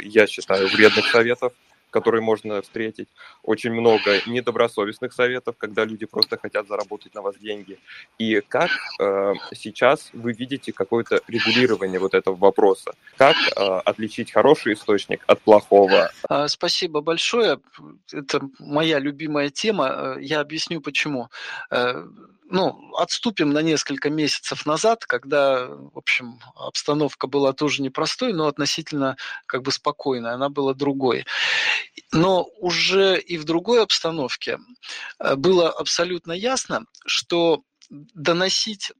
я 0.00 0.26
считаю, 0.26 0.68
вредных 0.68 1.06
советов 1.06 1.52
которые 1.96 2.20
можно 2.20 2.60
встретить, 2.60 3.08
очень 3.42 3.72
много 3.72 4.20
недобросовестных 4.26 5.14
советов, 5.14 5.54
когда 5.58 5.86
люди 5.86 6.04
просто 6.04 6.36
хотят 6.36 6.68
заработать 6.68 7.14
на 7.14 7.22
вас 7.22 7.36
деньги. 7.38 7.78
И 8.18 8.42
как 8.48 8.70
э, 9.00 9.32
сейчас 9.54 10.10
вы 10.12 10.34
видите 10.34 10.72
какое-то 10.72 11.20
регулирование 11.26 11.98
вот 11.98 12.12
этого 12.12 12.36
вопроса? 12.36 12.92
Как 13.16 13.36
э, 13.36 13.80
отличить 13.90 14.30
хороший 14.30 14.74
источник 14.74 15.24
от 15.26 15.40
плохого? 15.40 16.10
А, 16.28 16.48
спасибо 16.48 17.00
большое. 17.00 17.60
Это 18.12 18.40
моя 18.58 18.98
любимая 18.98 19.48
тема. 19.48 19.88
Э, 19.88 20.16
я 20.20 20.40
объясню 20.40 20.82
почему 20.82 21.30
э, 21.70 22.04
ну, 22.48 22.94
отступим 22.94 23.50
на 23.50 23.60
несколько 23.60 24.08
месяцев 24.10 24.66
назад, 24.66 25.04
когда, 25.04 25.66
в 25.66 25.96
общем, 25.98 26.40
обстановка 26.54 27.26
была 27.26 27.52
тоже 27.52 27.82
непростой, 27.82 28.32
но 28.32 28.46
относительно 28.46 29.16
как 29.46 29.62
бы 29.62 29.72
спокойной, 29.72 30.32
она 30.32 30.48
была 30.48 30.74
другой. 30.74 31.26
Но 32.12 32.44
уже 32.60 33.18
и 33.20 33.36
в 33.36 33.44
другой 33.44 33.82
обстановке 33.82 34.58
э, 35.18 35.34
было 35.34 35.70
абсолютно 35.70 36.32
ясно, 36.32 36.84
что 37.04 37.62
доносить 37.90 38.92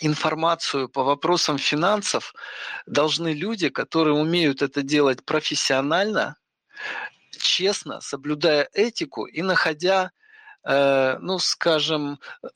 информацию 0.00 0.88
по 0.88 1.04
вопросам 1.04 1.58
финансов 1.58 2.34
должны 2.86 3.32
люди, 3.32 3.68
которые 3.68 4.14
умеют 4.14 4.62
это 4.62 4.82
делать 4.82 5.24
профессионально, 5.24 6.36
честно, 7.38 8.00
соблюдая 8.00 8.68
этику 8.72 9.26
и 9.26 9.42
находя 9.42 10.10
ну, 11.20 11.38
скажем, 11.38 12.18
э, 12.42 12.48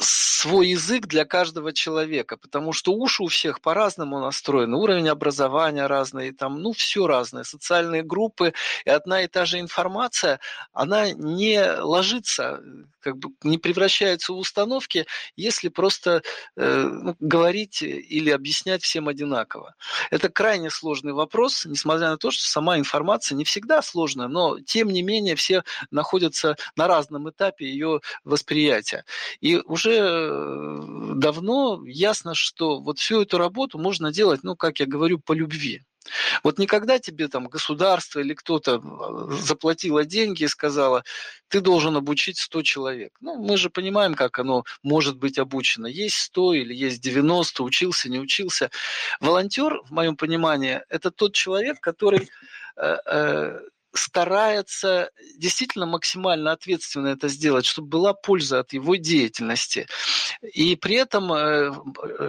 свой 0.00 0.68
язык 0.68 1.06
для 1.06 1.24
каждого 1.24 1.72
человека, 1.72 2.36
потому 2.36 2.74
что 2.74 2.92
уши 2.92 3.22
у 3.22 3.28
всех 3.28 3.62
по-разному 3.62 4.20
настроены, 4.20 4.76
уровень 4.76 5.08
образования 5.08 5.86
разный, 5.86 6.32
там, 6.32 6.60
ну, 6.60 6.72
все 6.72 7.06
разное, 7.06 7.44
социальные 7.44 8.02
группы, 8.02 8.52
и 8.84 8.90
одна 8.90 9.22
и 9.22 9.28
та 9.28 9.46
же 9.46 9.60
информация, 9.60 10.40
она 10.74 11.12
не 11.12 11.80
ложится, 11.80 12.60
как 13.04 13.18
бы 13.18 13.30
не 13.42 13.58
превращается 13.58 14.32
в 14.32 14.38
установки, 14.38 15.06
если 15.36 15.68
просто 15.68 16.22
э, 16.56 16.88
ну, 16.90 17.16
говорить 17.20 17.82
или 17.82 18.30
объяснять 18.30 18.82
всем 18.82 19.08
одинаково. 19.08 19.74
Это 20.10 20.28
крайне 20.28 20.70
сложный 20.70 21.12
вопрос, 21.12 21.66
несмотря 21.66 22.10
на 22.10 22.16
то, 22.16 22.30
что 22.30 22.44
сама 22.44 22.78
информация 22.78 23.36
не 23.36 23.44
всегда 23.44 23.82
сложная, 23.82 24.28
но 24.28 24.58
тем 24.60 24.88
не 24.88 25.02
менее 25.02 25.36
все 25.36 25.62
находятся 25.90 26.56
на 26.76 26.88
разном 26.88 27.30
этапе 27.30 27.44
этапе 27.44 27.66
ее 27.66 28.00
восприятия. 28.24 29.04
И 29.40 29.56
уже 29.56 29.92
э, 29.92 30.80
давно 31.16 31.82
ясно, 31.86 32.34
что 32.34 32.80
вот 32.80 32.98
всю 32.98 33.22
эту 33.22 33.38
работу 33.38 33.78
можно 33.78 34.12
делать, 34.12 34.40
ну, 34.42 34.56
как 34.56 34.80
я 34.80 34.86
говорю, 34.86 35.18
по 35.18 35.32
любви. 35.32 35.82
Вот 36.42 36.58
никогда 36.58 36.98
тебе 36.98 37.28
там 37.28 37.46
государство 37.48 38.20
или 38.20 38.34
кто-то 38.34 38.76
э, 38.76 39.34
заплатило 39.42 40.04
деньги 40.04 40.44
и 40.44 40.48
сказала, 40.48 41.04
ты 41.48 41.60
должен 41.60 41.96
обучить 41.96 42.38
100 42.38 42.62
человек. 42.62 43.12
Ну, 43.20 43.36
мы 43.36 43.56
же 43.56 43.70
понимаем, 43.70 44.14
как 44.14 44.38
оно 44.38 44.64
может 44.82 45.16
быть 45.16 45.38
обучено. 45.38 45.86
Есть 45.86 46.16
100 46.16 46.54
или 46.54 46.74
есть 46.74 47.00
90, 47.00 47.62
учился, 47.62 48.08
не 48.08 48.20
учился. 48.20 48.70
Волонтер, 49.20 49.80
в 49.84 49.92
моем 49.92 50.16
понимании, 50.16 50.82
это 50.88 51.10
тот 51.10 51.34
человек, 51.34 51.80
который 51.80 52.28
э, 52.76 53.60
старается 53.94 55.10
действительно 55.36 55.86
максимально 55.86 56.52
ответственно 56.52 57.08
это 57.08 57.28
сделать, 57.28 57.64
чтобы 57.64 57.88
была 57.88 58.12
польза 58.12 58.60
от 58.60 58.72
его 58.72 58.96
деятельности. 58.96 59.86
И 60.42 60.76
при 60.76 60.96
этом 60.96 61.32
э, 61.32 61.72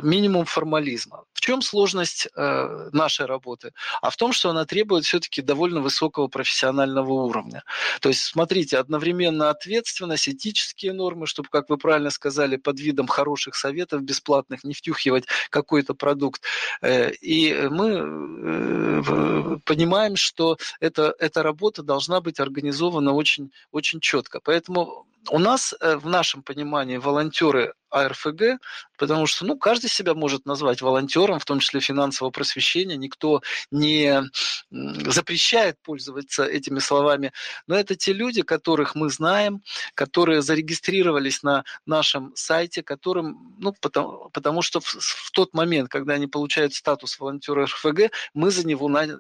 минимум 0.03 0.45
формализма. 0.45 1.25
В 1.33 1.41
чем 1.41 1.61
сложность 1.61 2.27
э, 2.35 2.89
нашей 2.91 3.25
работы? 3.25 3.73
А 4.01 4.09
в 4.09 4.15
том, 4.15 4.31
что 4.31 4.49
она 4.49 4.65
требует 4.65 5.05
все-таки 5.05 5.41
довольно 5.41 5.81
высокого 5.81 6.27
профессионального 6.27 7.11
уровня. 7.11 7.63
То 7.99 8.09
есть, 8.09 8.21
смотрите, 8.21 8.77
одновременно 8.77 9.49
ответственность, 9.49 10.29
этические 10.29 10.93
нормы, 10.93 11.27
чтобы, 11.27 11.49
как 11.49 11.69
вы 11.69 11.77
правильно 11.77 12.09
сказали, 12.09 12.55
под 12.57 12.79
видом 12.79 13.07
хороших 13.07 13.55
советов 13.55 14.03
бесплатных 14.03 14.63
не 14.63 14.73
втюхивать 14.73 15.25
какой-то 15.49 15.93
продукт. 15.93 16.41
Э, 16.81 17.11
и 17.11 17.53
мы 17.69 19.61
понимаем, 19.65 20.15
что 20.15 20.57
это, 20.79 21.15
это 21.19 21.43
работа 21.43 21.54
работа 21.55 21.83
должна 21.83 22.19
быть 22.19 22.39
организована 22.39 23.13
очень, 23.13 23.51
очень 23.71 24.01
четко. 24.01 24.39
Поэтому 24.41 25.05
у 25.31 25.39
нас 25.39 25.73
э, 25.79 25.95
в 25.95 26.07
нашем 26.07 26.43
понимании 26.43 26.97
волонтеры 26.97 27.73
АРФГ, 27.89 28.59
потому 28.97 29.25
что 29.25 29.45
ну, 29.45 29.57
каждый 29.57 29.89
себя 29.89 30.13
может 30.13 30.45
назвать 30.45 30.81
волонтером, 30.81 31.39
в 31.39 31.45
том 31.45 31.59
числе 31.59 31.79
финансового 31.79 32.31
просвещения, 32.31 32.97
никто 32.97 33.41
не 33.71 34.23
запрещает 34.69 35.77
пользоваться 35.81 36.43
этими 36.43 36.79
словами, 36.79 37.31
но 37.67 37.75
это 37.75 37.95
те 37.95 38.13
люди, 38.13 38.41
которых 38.41 38.95
мы 38.95 39.09
знаем, 39.09 39.61
которые 39.95 40.41
зарегистрировались 40.41 41.41
на 41.41 41.63
нашем 41.85 42.33
сайте, 42.35 42.83
которым, 42.83 43.55
ну, 43.59 43.73
потому, 43.81 44.29
потому 44.33 44.61
что 44.61 44.79
в, 44.79 44.85
в 44.85 45.31
тот 45.31 45.53
момент, 45.53 45.89
когда 45.89 46.15
они 46.15 46.27
получают 46.27 46.73
статус 46.73 47.17
волонтера 47.17 47.65
РФГ, 47.65 48.11
мы 48.33 48.51
за 48.51 48.67
него 48.67 48.89
на, 48.89 49.19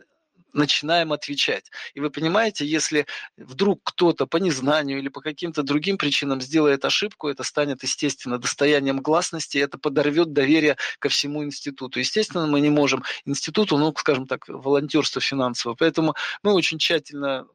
начинаем 0.55 1.13
отвечать. 1.13 1.69
И 1.93 1.99
вы 1.99 2.09
понимаете, 2.09 2.65
если 2.65 3.05
вдруг 3.37 3.81
кто-то 3.83 4.25
по 4.25 4.37
незнанию 4.37 4.99
или 4.99 5.09
по 5.09 5.21
каким-то 5.21 5.63
другим 5.63 5.97
причинам 5.97 6.41
сделает 6.41 6.85
ошибку, 6.85 7.27
это 7.27 7.43
станет, 7.43 7.83
естественно, 7.83 8.37
достоянием 8.39 8.99
гласности, 9.01 9.57
это 9.57 9.77
подорвет 9.77 10.33
доверие 10.33 10.77
ко 10.99 11.09
всему 11.09 11.43
институту. 11.43 11.99
Естественно, 11.99 12.47
мы 12.47 12.61
не 12.61 12.69
можем 12.69 13.03
институту, 13.25 13.77
ну, 13.77 13.93
скажем 13.97 14.27
так, 14.27 14.47
волонтерство 14.47 15.21
финансовое. 15.21 15.75
Поэтому 15.75 16.15
мы 16.43 16.53
очень 16.53 16.79
тщательно 16.79 17.47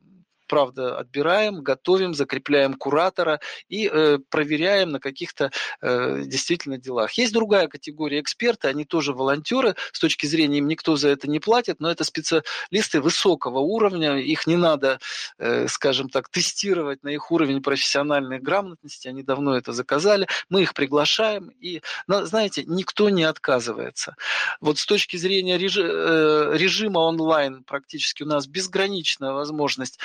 правда, 0.51 0.99
отбираем, 0.99 1.63
готовим, 1.63 2.13
закрепляем 2.13 2.75
куратора 2.75 3.39
и 3.69 3.89
э, 3.89 4.19
проверяем 4.31 4.91
на 4.91 4.99
каких-то 4.99 5.53
э, 5.81 6.23
действительно 6.27 6.77
делах. 6.77 7.13
Есть 7.13 7.33
другая 7.33 7.69
категория 7.69 8.19
эксперты, 8.19 8.67
они 8.67 8.85
тоже 8.85 9.13
волонтеры, 9.13 9.77
с 9.93 10.01
точки 10.01 10.27
зрения 10.27 10.59
им 10.59 10.67
никто 10.67 10.97
за 10.97 11.11
это 11.11 11.31
не 11.31 11.39
платит, 11.39 11.79
но 11.79 11.89
это 11.89 12.03
специалисты 12.03 13.01
высокого 13.01 13.61
уровня, 13.61 14.17
их 14.17 14.49
не 14.49 14.57
надо, 14.57 14.99
э, 15.39 15.69
скажем 15.69 16.09
так, 16.09 16.29
тестировать 16.29 17.05
на 17.05 17.11
их 17.11 17.31
уровень 17.31 17.63
профессиональной 17.63 18.41
грамотности, 18.41 19.07
они 19.07 19.23
давно 19.23 19.57
это 19.57 19.73
заказали, 19.73 20.27
мы 20.49 20.63
их 20.63 20.75
приглашаем, 20.75 21.53
и, 21.61 21.81
знаете, 22.09 22.65
никто 22.67 23.09
не 23.09 23.23
отказывается. 23.23 24.17
Вот 24.61 24.79
с 24.79 24.87
точки 24.87 25.17
зрения 25.17 25.59
режи, 25.59 25.83
э, 25.85 26.57
режима 26.57 26.99
онлайн 26.99 27.63
практически 27.63 28.25
у 28.25 28.27
нас 28.27 28.49
безграничная 28.49 29.31
возможность 29.31 30.01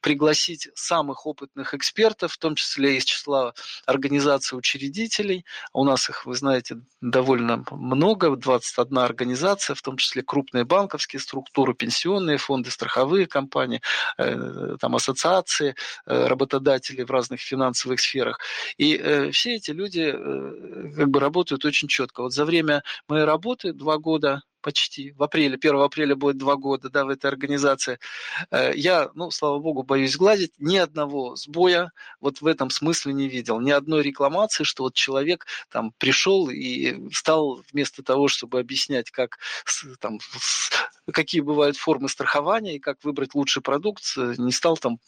пригласить 0.00 0.68
самых 0.74 1.26
опытных 1.26 1.74
экспертов, 1.74 2.32
в 2.32 2.38
том 2.38 2.54
числе 2.56 2.96
из 2.96 3.04
числа 3.04 3.54
организаций 3.86 4.58
учредителей. 4.58 5.44
У 5.72 5.84
нас 5.84 6.08
их, 6.08 6.26
вы 6.26 6.34
знаете, 6.34 6.80
довольно 7.00 7.64
много, 7.70 8.34
21 8.36 8.98
организация, 8.98 9.74
в 9.74 9.82
том 9.82 9.96
числе 9.96 10.22
крупные 10.22 10.64
банковские 10.64 11.20
структуры, 11.20 11.74
пенсионные 11.74 12.38
фонды, 12.38 12.70
страховые 12.70 13.26
компании, 13.26 13.80
э, 14.18 14.76
там 14.80 14.96
ассоциации 14.96 15.76
э, 16.06 16.26
работодателей 16.26 17.04
в 17.04 17.10
разных 17.10 17.40
финансовых 17.40 18.00
сферах. 18.00 18.40
И 18.76 19.30
все 19.32 19.54
эти 19.54 19.70
люди 19.70 20.12
как 20.96 21.08
бы 21.08 21.20
работают 21.20 21.64
очень 21.64 21.88
четко. 21.88 22.22
Вот 22.22 22.32
за 22.32 22.44
время 22.44 22.82
моей 23.08 23.24
работы, 23.24 23.72
два 23.72 23.98
года, 23.98 24.42
почти 24.62 25.12
в 25.12 25.22
апреле, 25.22 25.56
1 25.56 25.76
апреля 25.76 26.16
будет 26.16 26.38
два 26.38 26.56
года, 26.56 26.88
да, 26.88 27.04
в 27.04 27.08
этой 27.08 27.26
организации. 27.26 27.98
Э, 28.50 28.72
я, 28.74 29.10
ну, 29.14 29.30
слава 29.30 29.58
богу, 29.58 29.82
боюсь 29.82 30.16
гладить, 30.16 30.52
ни 30.58 30.76
одного 30.76 31.36
сбоя 31.36 31.92
вот 32.20 32.40
в 32.40 32.46
этом 32.46 32.70
смысле 32.70 33.12
не 33.12 33.28
видел, 33.28 33.60
ни 33.60 33.70
одной 33.70 34.02
рекламации, 34.02 34.64
что 34.64 34.84
вот 34.84 34.94
человек 34.94 35.46
там 35.70 35.92
пришел 35.98 36.48
и 36.48 37.10
стал 37.12 37.62
вместо 37.72 38.02
того, 38.02 38.28
чтобы 38.28 38.60
объяснять, 38.60 39.10
как 39.10 39.38
там, 40.00 40.18
какие 41.12 41.40
бывают 41.40 41.76
формы 41.76 42.08
страхования 42.08 42.76
и 42.76 42.80
как 42.80 43.02
выбрать 43.04 43.34
лучший 43.34 43.62
продукт, 43.62 44.04
э, 44.16 44.34
не 44.38 44.52
стал 44.52 44.76
там, 44.76 44.98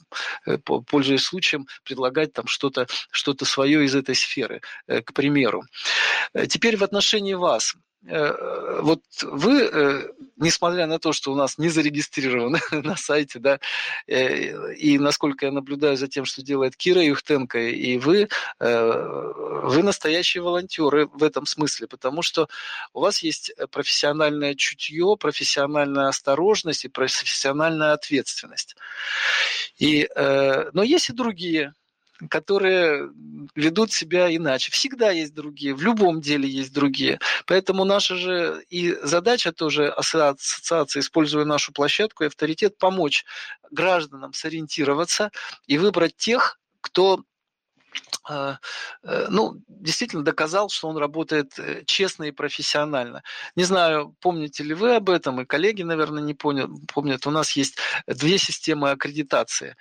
э, 0.46 0.58
пользуясь 0.58 1.22
случаем, 1.22 1.66
предлагать 1.84 2.32
там 2.32 2.46
что-то 2.46 2.86
что 3.10 3.34
свое 3.44 3.84
из 3.84 3.94
этой 3.94 4.14
сферы, 4.14 4.62
к 4.86 5.12
примеру. 5.12 5.64
Теперь 6.48 6.76
в 6.76 6.84
отношении 6.84 7.34
вас. 7.34 7.74
Э, 8.06 8.80
вот 8.82 9.00
вы, 9.22 9.62
э, 9.62 10.10
несмотря 10.36 10.86
на 10.86 10.98
то, 10.98 11.12
что 11.12 11.32
у 11.32 11.34
нас 11.34 11.56
не 11.56 11.70
зарегистрированы 11.70 12.60
на 12.70 12.96
сайте, 12.96 13.38
да, 13.38 13.60
э, 14.06 14.74
и 14.74 14.98
насколько 14.98 15.46
я 15.46 15.52
наблюдаю 15.52 15.96
за 15.96 16.06
тем, 16.06 16.26
что 16.26 16.42
делает 16.42 16.76
Кира 16.76 17.02
Юхтенко, 17.02 17.58
и 17.58 17.96
вы, 17.98 18.28
вы 18.58 19.82
настоящие 19.82 20.42
волонтеры 20.42 21.06
в 21.06 21.22
этом 21.22 21.46
смысле, 21.46 21.86
потому 21.86 22.22
что 22.22 22.48
у 22.92 23.00
вас 23.00 23.22
есть 23.22 23.52
профессиональное 23.70 24.54
чутье, 24.54 25.16
профессиональная 25.18 26.08
осторожность 26.08 26.84
и 26.84 26.88
профессиональная 26.88 27.92
ответственность. 27.92 28.76
И, 29.78 30.08
но 30.16 30.82
есть 30.82 31.10
и 31.10 31.12
другие 31.12 31.74
которые 32.28 33.10
ведут 33.54 33.92
себя 33.92 34.34
иначе. 34.34 34.70
Всегда 34.70 35.10
есть 35.10 35.34
другие, 35.34 35.74
в 35.74 35.82
любом 35.82 36.20
деле 36.20 36.48
есть 36.48 36.72
другие. 36.72 37.18
Поэтому 37.46 37.84
наша 37.84 38.16
же 38.16 38.64
и 38.70 38.96
задача 39.02 39.52
тоже 39.52 39.88
ассоциации, 39.88 41.00
используя 41.00 41.44
нашу 41.44 41.72
площадку 41.72 42.24
и 42.24 42.28
авторитет, 42.28 42.78
помочь 42.78 43.24
гражданам 43.70 44.32
сориентироваться 44.32 45.30
и 45.66 45.78
выбрать 45.78 46.16
тех, 46.16 46.58
кто 46.80 47.24
ну, 49.02 49.62
действительно 49.68 50.24
доказал, 50.24 50.70
что 50.70 50.88
он 50.88 50.96
работает 50.96 51.58
э, 51.58 51.82
честно 51.84 52.24
и 52.24 52.30
профессионально. 52.30 53.22
Не 53.54 53.64
знаю, 53.64 54.14
помните 54.20 54.64
ли 54.64 54.74
вы 54.74 54.96
об 54.96 55.10
этом, 55.10 55.40
и 55.40 55.44
коллеги, 55.44 55.82
наверное, 55.82 56.22
не 56.22 56.34
помнят. 56.34 56.70
помнят. 56.92 57.26
У 57.26 57.30
нас 57.30 57.52
есть 57.52 57.76
две 58.06 58.38
системы 58.38 58.90
аккредитации. 58.90 59.76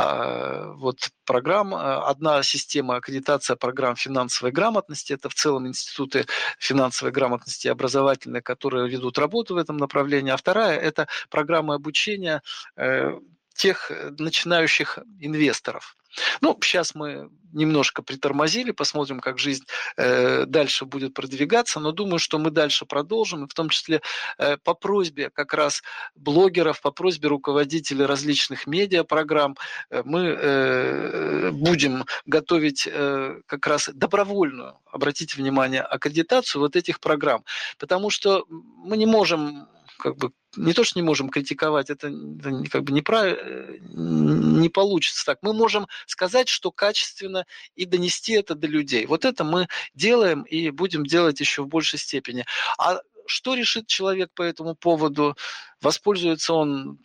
А, 0.00 0.74
вот 0.74 1.10
программа, 1.24 2.06
одна 2.06 2.42
система 2.44 2.96
аккредитация 2.96 3.56
программ 3.56 3.96
финансовой 3.96 4.52
грамотности, 4.52 5.12
это 5.12 5.28
в 5.28 5.34
целом 5.34 5.66
институты 5.66 6.26
финансовой 6.60 7.10
грамотности 7.10 7.66
образовательные, 7.66 8.40
которые 8.40 8.88
ведут 8.88 9.18
работу 9.18 9.54
в 9.54 9.58
этом 9.58 9.76
направлении, 9.76 10.30
а 10.30 10.36
вторая– 10.36 10.78
это 10.78 11.08
программа 11.30 11.74
обучения 11.74 12.42
э, 12.76 13.18
тех 13.58 13.90
начинающих 14.18 14.98
инвесторов. 15.20 15.96
Ну, 16.40 16.56
сейчас 16.62 16.94
мы 16.94 17.30
немножко 17.52 18.02
притормозили, 18.02 18.72
посмотрим, 18.72 19.20
как 19.20 19.38
жизнь 19.38 19.64
э, 19.96 20.44
дальше 20.46 20.84
будет 20.84 21.14
продвигаться, 21.14 21.80
но 21.80 21.92
думаю, 21.92 22.18
что 22.18 22.38
мы 22.38 22.50
дальше 22.50 22.86
продолжим, 22.86 23.44
и 23.44 23.48
в 23.48 23.54
том 23.54 23.68
числе 23.68 24.00
э, 24.38 24.56
по 24.58 24.74
просьбе 24.74 25.30
как 25.30 25.54
раз 25.54 25.82
блогеров, 26.14 26.80
по 26.80 26.90
просьбе 26.90 27.28
руководителей 27.28 28.04
различных 28.04 28.66
медиапрограмм 28.66 29.56
э, 29.90 30.02
мы 30.04 30.26
э, 30.26 31.50
будем 31.52 32.04
готовить 32.26 32.88
э, 32.90 33.40
как 33.46 33.66
раз 33.66 33.90
добровольную, 33.92 34.78
обратите 34.92 35.36
внимание, 35.36 35.82
аккредитацию 35.82 36.60
вот 36.60 36.76
этих 36.76 37.00
программ, 37.00 37.44
потому 37.78 38.10
что 38.10 38.44
мы 38.48 38.96
не 38.96 39.06
можем 39.06 39.68
как 39.98 40.16
бы 40.16 40.32
не 40.56 40.72
то, 40.72 40.84
что 40.84 40.98
не 40.98 41.02
можем 41.02 41.28
критиковать, 41.28 41.90
это, 41.90 42.08
это 42.08 42.70
как 42.70 42.84
бы 42.84 42.92
неправильно, 42.92 43.38
э, 43.40 43.78
не 43.80 44.68
получится 44.68 45.24
так. 45.26 45.38
Мы 45.42 45.52
можем 45.52 45.86
сказать, 46.06 46.48
что 46.48 46.70
качественно 46.70 47.46
и 47.74 47.84
донести 47.84 48.32
это 48.32 48.54
до 48.54 48.66
людей. 48.66 49.06
Вот 49.06 49.24
это 49.24 49.44
мы 49.44 49.68
делаем 49.94 50.42
и 50.42 50.70
будем 50.70 51.04
делать 51.04 51.40
еще 51.40 51.62
в 51.62 51.68
большей 51.68 51.98
степени. 51.98 52.46
А 52.78 53.00
что 53.26 53.54
решит 53.54 53.86
человек 53.86 54.30
по 54.34 54.42
этому 54.42 54.74
поводу? 54.74 55.36
Воспользуется 55.80 56.54
он 56.54 56.98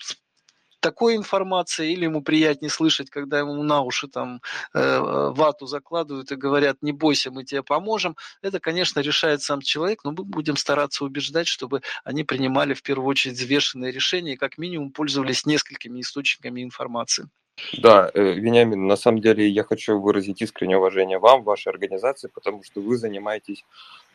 такой 0.83 1.15
информации, 1.15 1.93
или 1.93 2.03
ему 2.03 2.21
приятнее 2.21 2.69
слышать, 2.69 3.09
когда 3.09 3.39
ему 3.39 3.63
на 3.63 3.81
уши 3.81 4.09
там 4.09 4.41
э, 4.73 4.99
вату 5.33 5.65
закладывают 5.65 6.31
и 6.31 6.35
говорят, 6.35 6.77
не 6.81 6.91
бойся, 6.91 7.31
мы 7.31 7.45
тебе 7.45 7.63
поможем. 7.63 8.17
Это, 8.41 8.59
конечно, 8.59 8.99
решает 8.99 9.41
сам 9.41 9.61
человек, 9.61 10.03
но 10.03 10.11
мы 10.11 10.25
будем 10.25 10.57
стараться 10.57 11.05
убеждать, 11.05 11.47
чтобы 11.47 11.81
они 12.03 12.25
принимали 12.25 12.73
в 12.73 12.83
первую 12.83 13.07
очередь 13.07 13.37
взвешенные 13.37 13.93
решения 13.93 14.33
и 14.33 14.37
как 14.37 14.57
минимум 14.57 14.91
пользовались 14.91 15.45
несколькими 15.45 16.01
источниками 16.01 16.61
информации. 16.61 17.29
Да, 17.77 18.11
э, 18.13 18.33
Вениамин, 18.33 18.85
на 18.85 18.97
самом 18.97 19.21
деле 19.21 19.47
я 19.47 19.63
хочу 19.63 19.99
выразить 19.99 20.41
искреннее 20.41 20.77
уважение 20.77 21.17
вам, 21.17 21.43
вашей 21.43 21.69
организации, 21.69 22.29
потому 22.33 22.61
что 22.63 22.81
вы 22.81 22.97
занимаетесь, 22.97 23.63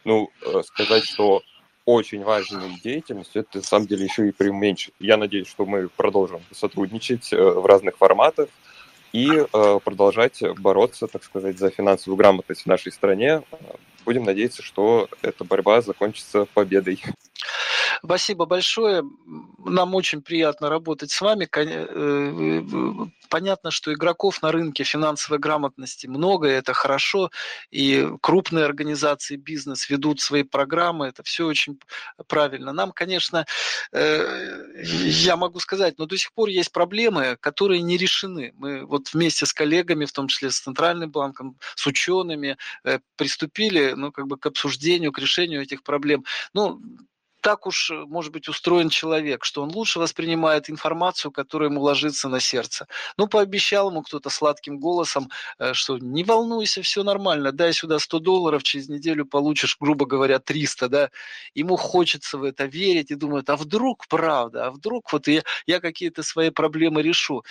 ну, 0.04 0.28
э, 0.42 0.62
сказать, 0.64 1.04
что 1.04 1.40
очень 1.88 2.22
важной 2.22 2.78
деятельностью, 2.84 3.40
это 3.40 3.58
на 3.58 3.64
самом 3.64 3.86
деле 3.86 4.04
еще 4.04 4.28
и 4.28 4.30
преуменьшит. 4.30 4.92
Я 5.00 5.16
надеюсь, 5.16 5.48
что 5.48 5.64
мы 5.64 5.88
продолжим 5.88 6.42
сотрудничать 6.52 7.32
э, 7.32 7.36
в 7.42 7.64
разных 7.64 7.96
форматах 7.96 8.50
и 9.14 9.30
э, 9.30 9.80
продолжать 9.82 10.42
бороться, 10.58 11.06
так 11.06 11.24
сказать, 11.24 11.58
за 11.58 11.70
финансовую 11.70 12.18
грамотность 12.18 12.64
в 12.64 12.66
нашей 12.66 12.92
стране. 12.92 13.40
Будем 14.04 14.24
надеяться, 14.24 14.62
что 14.62 15.08
эта 15.22 15.44
борьба 15.44 15.80
закончится 15.80 16.44
победой. 16.52 17.02
Спасибо 18.04 18.46
большое. 18.46 19.02
Нам 19.58 19.94
очень 19.94 20.22
приятно 20.22 20.68
работать 20.68 21.10
с 21.10 21.20
вами. 21.20 21.48
Э, 21.54 23.06
понятно, 23.28 23.70
что 23.70 23.92
игроков 23.92 24.42
на 24.42 24.52
рынке 24.52 24.84
финансовой 24.84 25.38
грамотности 25.38 26.06
много, 26.06 26.48
это 26.48 26.72
хорошо. 26.72 27.30
И 27.70 28.08
крупные 28.20 28.64
организации 28.64 29.36
бизнес 29.36 29.88
ведут 29.90 30.20
свои 30.20 30.42
программы, 30.42 31.06
это 31.08 31.22
все 31.22 31.46
очень 31.46 31.78
правильно. 32.26 32.72
Нам, 32.72 32.92
конечно, 32.92 33.46
э, 33.92 34.82
я 34.82 35.36
могу 35.36 35.60
сказать, 35.60 35.98
но 35.98 36.06
до 36.06 36.16
сих 36.16 36.32
пор 36.32 36.48
есть 36.48 36.72
проблемы, 36.72 37.36
которые 37.40 37.82
не 37.82 37.96
решены. 37.96 38.52
Мы 38.56 38.84
вот 38.86 39.12
вместе 39.12 39.46
с 39.46 39.52
коллегами, 39.52 40.04
в 40.04 40.12
том 40.12 40.28
числе 40.28 40.50
с 40.50 40.60
Центральным 40.60 41.10
банком, 41.10 41.58
с 41.74 41.86
учеными, 41.86 42.56
э, 42.84 42.98
приступили 43.16 43.94
ну, 43.96 44.12
как 44.12 44.26
бы 44.26 44.36
к 44.38 44.46
обсуждению, 44.46 45.12
к 45.12 45.18
решению 45.18 45.62
этих 45.62 45.82
проблем. 45.82 46.24
Ну, 46.54 46.80
так 47.40 47.66
уж, 47.66 47.90
э, 47.90 48.04
может 48.06 48.32
быть, 48.32 48.48
устроен 48.48 48.88
человек, 48.88 49.44
что 49.44 49.62
он 49.62 49.70
лучше 49.72 49.98
воспринимает 49.98 50.70
информацию, 50.70 51.32
которая 51.32 51.70
ему 51.70 51.80
ложится 51.80 52.28
на 52.28 52.40
сердце. 52.40 52.86
Ну, 53.16 53.28
пообещал 53.28 53.90
ему 53.90 54.02
кто-то 54.02 54.30
сладким 54.30 54.78
голосом, 54.78 55.30
э, 55.58 55.72
что 55.74 55.98
не 55.98 56.24
волнуйся, 56.24 56.82
все 56.82 57.02
нормально, 57.02 57.52
дай 57.52 57.72
сюда 57.72 57.98
100 57.98 58.18
долларов, 58.18 58.62
через 58.62 58.88
неделю 58.88 59.26
получишь, 59.26 59.76
грубо 59.80 60.06
говоря, 60.06 60.38
300, 60.38 60.88
да. 60.88 61.10
Ему 61.54 61.76
хочется 61.76 62.38
в 62.38 62.44
это 62.44 62.64
верить 62.64 63.10
и 63.10 63.14
думает, 63.14 63.50
а 63.50 63.56
вдруг 63.56 64.06
правда, 64.08 64.66
а 64.66 64.70
вдруг 64.70 65.12
вот 65.12 65.28
я, 65.28 65.42
я 65.66 65.80
какие-то 65.80 66.22
свои 66.22 66.50
проблемы 66.50 67.02
решу. 67.02 67.44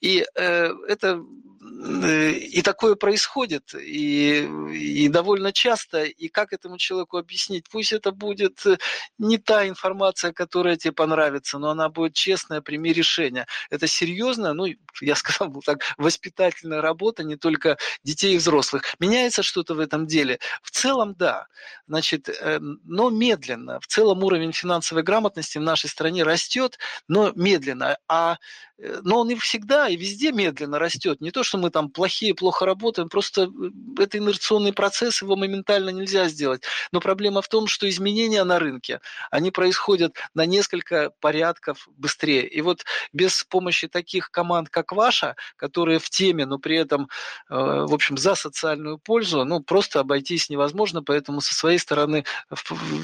И 0.00 0.24
э, 0.34 0.72
это 0.88 1.22
и 1.62 2.62
такое 2.62 2.94
происходит, 2.94 3.74
и, 3.74 4.48
и 4.72 5.08
довольно 5.08 5.52
часто, 5.52 6.04
и 6.04 6.28
как 6.28 6.54
этому 6.54 6.78
человеку 6.78 7.18
объяснить? 7.18 7.68
Пусть 7.68 7.92
это 7.92 8.12
будет 8.12 8.64
э, 8.64 8.78
не 9.18 9.36
та 9.36 9.68
информация, 9.68 10.32
которая 10.32 10.76
тебе 10.76 10.92
понравится, 10.92 11.58
но 11.58 11.68
она 11.68 11.90
будет 11.90 12.14
честная, 12.14 12.62
прими 12.62 12.94
решение. 12.94 13.46
Это 13.68 13.86
серьезно, 13.86 14.54
ну, 14.54 14.68
я 15.02 15.14
сказал 15.14 15.52
так, 15.62 15.80
воспитательная 15.98 16.80
работа 16.80 17.24
не 17.24 17.36
только 17.36 17.76
детей 18.04 18.36
и 18.36 18.38
взрослых. 18.38 18.94
Меняется 18.98 19.42
что-то 19.42 19.74
в 19.74 19.80
этом 19.80 20.06
деле? 20.06 20.38
В 20.62 20.70
целом, 20.70 21.14
да. 21.14 21.46
Значит, 21.86 22.30
э, 22.30 22.58
но 22.58 23.10
медленно. 23.10 23.80
В 23.80 23.86
целом 23.86 24.24
уровень 24.24 24.52
финансовой 24.52 25.02
грамотности 25.02 25.58
в 25.58 25.62
нашей 25.62 25.90
стране 25.90 26.22
растет, 26.22 26.78
но 27.06 27.32
медленно. 27.34 27.98
А 28.08 28.38
Э, 28.80 29.00
но 29.02 29.20
он 29.20 29.30
и 29.30 29.34
всегда, 29.36 29.88
и 29.88 29.96
везде 29.96 30.32
медленно 30.32 30.78
растет. 30.78 31.20
Не 31.20 31.30
то, 31.30 31.42
что 31.50 31.58
мы 31.58 31.70
там 31.70 31.90
плохие, 31.90 32.32
плохо 32.32 32.64
работаем, 32.64 33.08
просто 33.08 33.42
э, 33.42 34.02
это 34.02 34.18
инерционный 34.18 34.72
процесс, 34.72 35.20
его 35.20 35.34
моментально 35.34 35.90
нельзя 35.90 36.28
сделать. 36.28 36.62
Но 36.92 37.00
проблема 37.00 37.42
в 37.42 37.48
том, 37.48 37.66
что 37.66 37.88
изменения 37.88 38.44
на 38.44 38.60
рынке, 38.60 39.00
они 39.32 39.50
происходят 39.50 40.16
на 40.32 40.46
несколько 40.46 41.10
порядков 41.20 41.88
быстрее. 41.96 42.46
И 42.46 42.60
вот 42.60 42.84
без 43.12 43.42
помощи 43.42 43.88
таких 43.88 44.30
команд, 44.30 44.68
как 44.68 44.92
ваша, 44.92 45.34
которые 45.56 45.98
в 45.98 46.08
теме, 46.08 46.46
но 46.46 46.58
при 46.58 46.76
этом, 46.76 47.08
э, 47.48 47.54
в 47.54 47.92
общем, 47.92 48.16
за 48.16 48.36
социальную 48.36 48.98
пользу, 48.98 49.44
ну, 49.44 49.60
просто 49.60 50.00
обойтись 50.00 50.50
невозможно, 50.50 51.02
поэтому 51.02 51.40
со 51.40 51.54
своей 51.54 51.78
стороны 51.78 52.24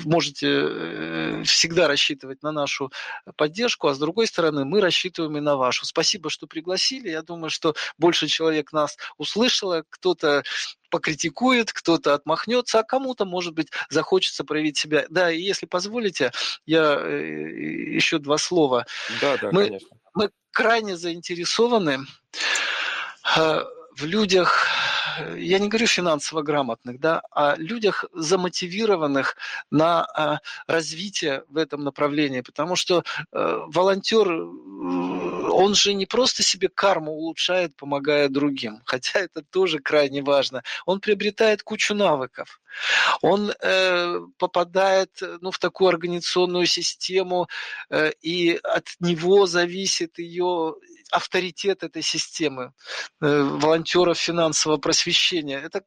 можете 0.04 1.42
всегда 1.44 1.88
рассчитывать 1.88 2.42
на 2.44 2.52
нашу 2.52 2.92
поддержку, 3.36 3.88
а 3.88 3.94
с 3.94 3.98
другой 3.98 4.28
стороны 4.28 4.64
мы 4.64 4.80
рассчитываем 4.80 5.36
и 5.36 5.40
на 5.40 5.56
вашу. 5.56 5.84
Спасибо, 5.84 6.30
что 6.30 6.46
пригласили. 6.46 7.10
Я 7.10 7.22
думаю, 7.22 7.50
что 7.50 7.74
больше 7.98 8.28
человек 8.36 8.72
нас 8.72 8.98
услышало, 9.16 9.84
кто-то 9.88 10.42
покритикует, 10.90 11.72
кто-то 11.72 12.14
отмахнется, 12.14 12.80
а 12.80 12.82
кому-то, 12.82 13.24
может 13.24 13.54
быть, 13.54 13.68
захочется 13.88 14.44
проявить 14.44 14.76
себя. 14.76 15.06
Да, 15.08 15.30
и 15.30 15.40
если 15.40 15.66
позволите, 15.66 16.32
я 16.66 16.98
э, 17.00 17.94
еще 17.94 18.18
два 18.18 18.38
слова. 18.38 18.86
Да, 19.20 19.38
да, 19.38 19.50
мы, 19.52 19.64
конечно. 19.64 19.88
Мы 20.14 20.30
крайне 20.52 20.96
заинтересованы 20.96 22.00
э, 23.36 23.64
в 23.96 24.04
людях, 24.04 24.68
я 25.36 25.58
не 25.58 25.68
говорю 25.68 25.86
финансово 25.86 26.42
грамотных, 26.42 27.00
да, 27.00 27.22
а 27.30 27.56
людях 27.56 28.04
замотивированных 28.12 29.36
на 29.70 30.40
развитие 30.66 31.44
в 31.48 31.56
этом 31.56 31.84
направлении, 31.84 32.42
потому 32.42 32.76
что 32.76 33.02
э, 33.32 33.58
волонтер 33.68 34.28
он 35.56 35.74
же 35.74 35.94
не 35.94 36.04
просто 36.04 36.42
себе 36.42 36.68
карму 36.68 37.12
улучшает, 37.12 37.74
помогая 37.76 38.28
другим, 38.28 38.82
хотя 38.84 39.20
это 39.20 39.42
тоже 39.42 39.78
крайне 39.78 40.22
важно. 40.22 40.62
Он 40.84 41.00
приобретает 41.00 41.62
кучу 41.62 41.94
навыков. 41.94 42.60
Он 43.22 43.50
э, 43.50 44.20
попадает 44.38 45.10
ну, 45.40 45.50
в 45.50 45.58
такую 45.58 45.88
организационную 45.88 46.66
систему, 46.66 47.48
э, 47.88 48.12
и 48.20 48.60
от 48.62 48.88
него 49.00 49.46
зависит 49.46 50.18
ее 50.18 50.74
авторитет 51.10 51.82
этой 51.82 52.02
системы, 52.02 52.72
э, 53.22 53.42
волонтеров 53.42 54.18
финансового 54.18 54.78
просвещения. 54.78 55.58
Это 55.58 55.84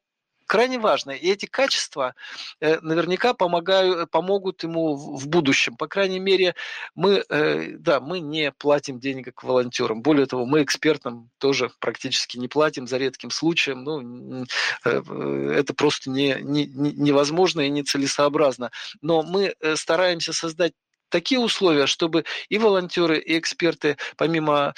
крайне 0.50 0.80
важно. 0.80 1.12
И 1.12 1.30
эти 1.30 1.46
качества 1.46 2.16
э, 2.60 2.80
наверняка 2.82 3.34
помогают, 3.36 4.10
помогут 4.10 4.64
ему 4.64 4.96
в 4.96 5.28
будущем. 5.28 5.78
По 5.78 5.88
крайней 5.88 6.20
мере, 6.20 6.56
мы, 6.96 7.24
э, 7.30 7.76
да, 7.78 8.00
мы 8.00 8.20
не 8.20 8.52
платим 8.52 9.00
денег 9.00 9.44
волонтерам. 9.44 10.02
Более 10.02 10.26
того, 10.26 10.48
мы 10.48 10.64
экспертам 10.64 11.30
тоже 11.38 11.70
практически 11.80 12.38
не 12.38 12.48
платим 12.48 12.88
за 12.88 12.98
редким 12.98 13.30
случаем. 13.30 13.84
Ну, 13.84 14.46
э, 14.86 15.54
это 15.56 15.74
просто 15.76 16.10
не, 16.10 16.36
не, 16.42 16.66
невозможно 16.66 17.62
и 17.62 17.70
нецелесообразно. 17.70 18.72
Но 19.02 19.22
мы 19.22 19.54
стараемся 19.76 20.34
создать 20.34 20.74
такие 21.10 21.40
условия, 21.40 21.86
чтобы 21.86 22.26
и 22.50 22.58
волонтеры, 22.58 23.20
и 23.20 23.38
эксперты, 23.38 23.98
помимо 24.18 24.74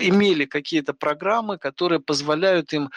имели 0.00 0.44
какие-то 0.44 0.92
программы, 0.92 1.56
которые 1.58 2.00
позволяют 2.00 2.72
им 2.72 2.90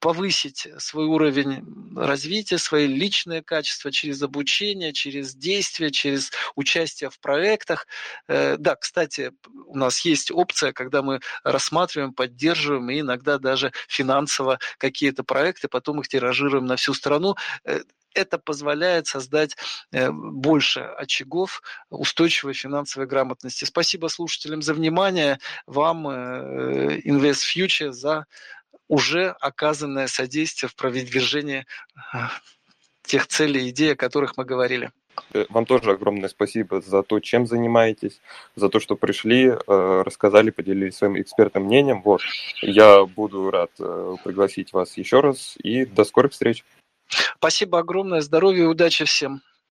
повысить 0.00 0.66
свой 0.78 1.06
уровень 1.06 1.64
развития, 1.96 2.58
свои 2.58 2.86
личные 2.86 3.42
качества 3.42 3.92
через 3.92 4.22
обучение, 4.22 4.92
через 4.92 5.34
действие, 5.34 5.90
через 5.90 6.30
участие 6.56 7.10
в 7.10 7.20
проектах. 7.20 7.86
Э, 8.26 8.56
да, 8.58 8.76
кстати, 8.76 9.32
у 9.66 9.76
нас 9.76 10.00
есть 10.04 10.30
опция, 10.30 10.72
когда 10.72 11.02
мы 11.02 11.20
рассматриваем, 11.44 12.14
поддерживаем 12.14 12.90
и 12.90 13.00
иногда 13.00 13.38
даже 13.38 13.72
финансово 13.88 14.58
какие-то 14.78 15.22
проекты, 15.22 15.68
потом 15.68 16.00
их 16.00 16.08
тиражируем 16.08 16.66
на 16.66 16.76
всю 16.76 16.94
страну. 16.94 17.36
Э, 17.64 17.80
это 18.14 18.38
позволяет 18.38 19.06
создать 19.06 19.56
э, 19.92 20.10
больше 20.10 20.80
очагов 20.80 21.62
устойчивой 21.90 22.54
финансовой 22.54 23.06
грамотности. 23.06 23.64
Спасибо 23.64 24.08
слушателям 24.08 24.62
за 24.62 24.74
внимание, 24.74 25.38
вам, 25.66 26.08
э, 26.08 27.00
Invest 27.04 27.44
Future, 27.54 27.92
за 27.92 28.26
уже 28.90 29.36
оказанное 29.40 30.08
содействие 30.08 30.68
в 30.68 30.74
продвижении 30.74 31.64
э, 32.12 32.18
тех 33.02 33.28
целей 33.28 33.66
и 33.66 33.70
идей, 33.70 33.92
о 33.92 33.96
которых 33.96 34.36
мы 34.36 34.44
говорили. 34.44 34.90
Вам 35.48 35.64
тоже 35.64 35.92
огромное 35.92 36.28
спасибо 36.28 36.80
за 36.80 37.02
то, 37.02 37.20
чем 37.20 37.46
занимаетесь, 37.46 38.20
за 38.56 38.68
то, 38.68 38.80
что 38.80 38.96
пришли, 38.96 39.50
рассказали, 39.66 40.50
поделились 40.50 40.96
своим 40.96 41.20
экспертным 41.20 41.64
мнением. 41.64 42.02
Вот, 42.02 42.22
я 42.62 43.04
буду 43.04 43.50
рад 43.50 43.70
пригласить 43.76 44.72
вас 44.72 44.96
еще 44.96 45.20
раз 45.20 45.56
и 45.62 45.84
до 45.84 46.04
скорых 46.04 46.32
встреч. 46.32 46.64
Спасибо 47.36 47.80
огромное, 47.80 48.22
здоровья 48.22 48.62
и 48.62 48.66
удачи 48.66 49.04
всем. 49.04 49.42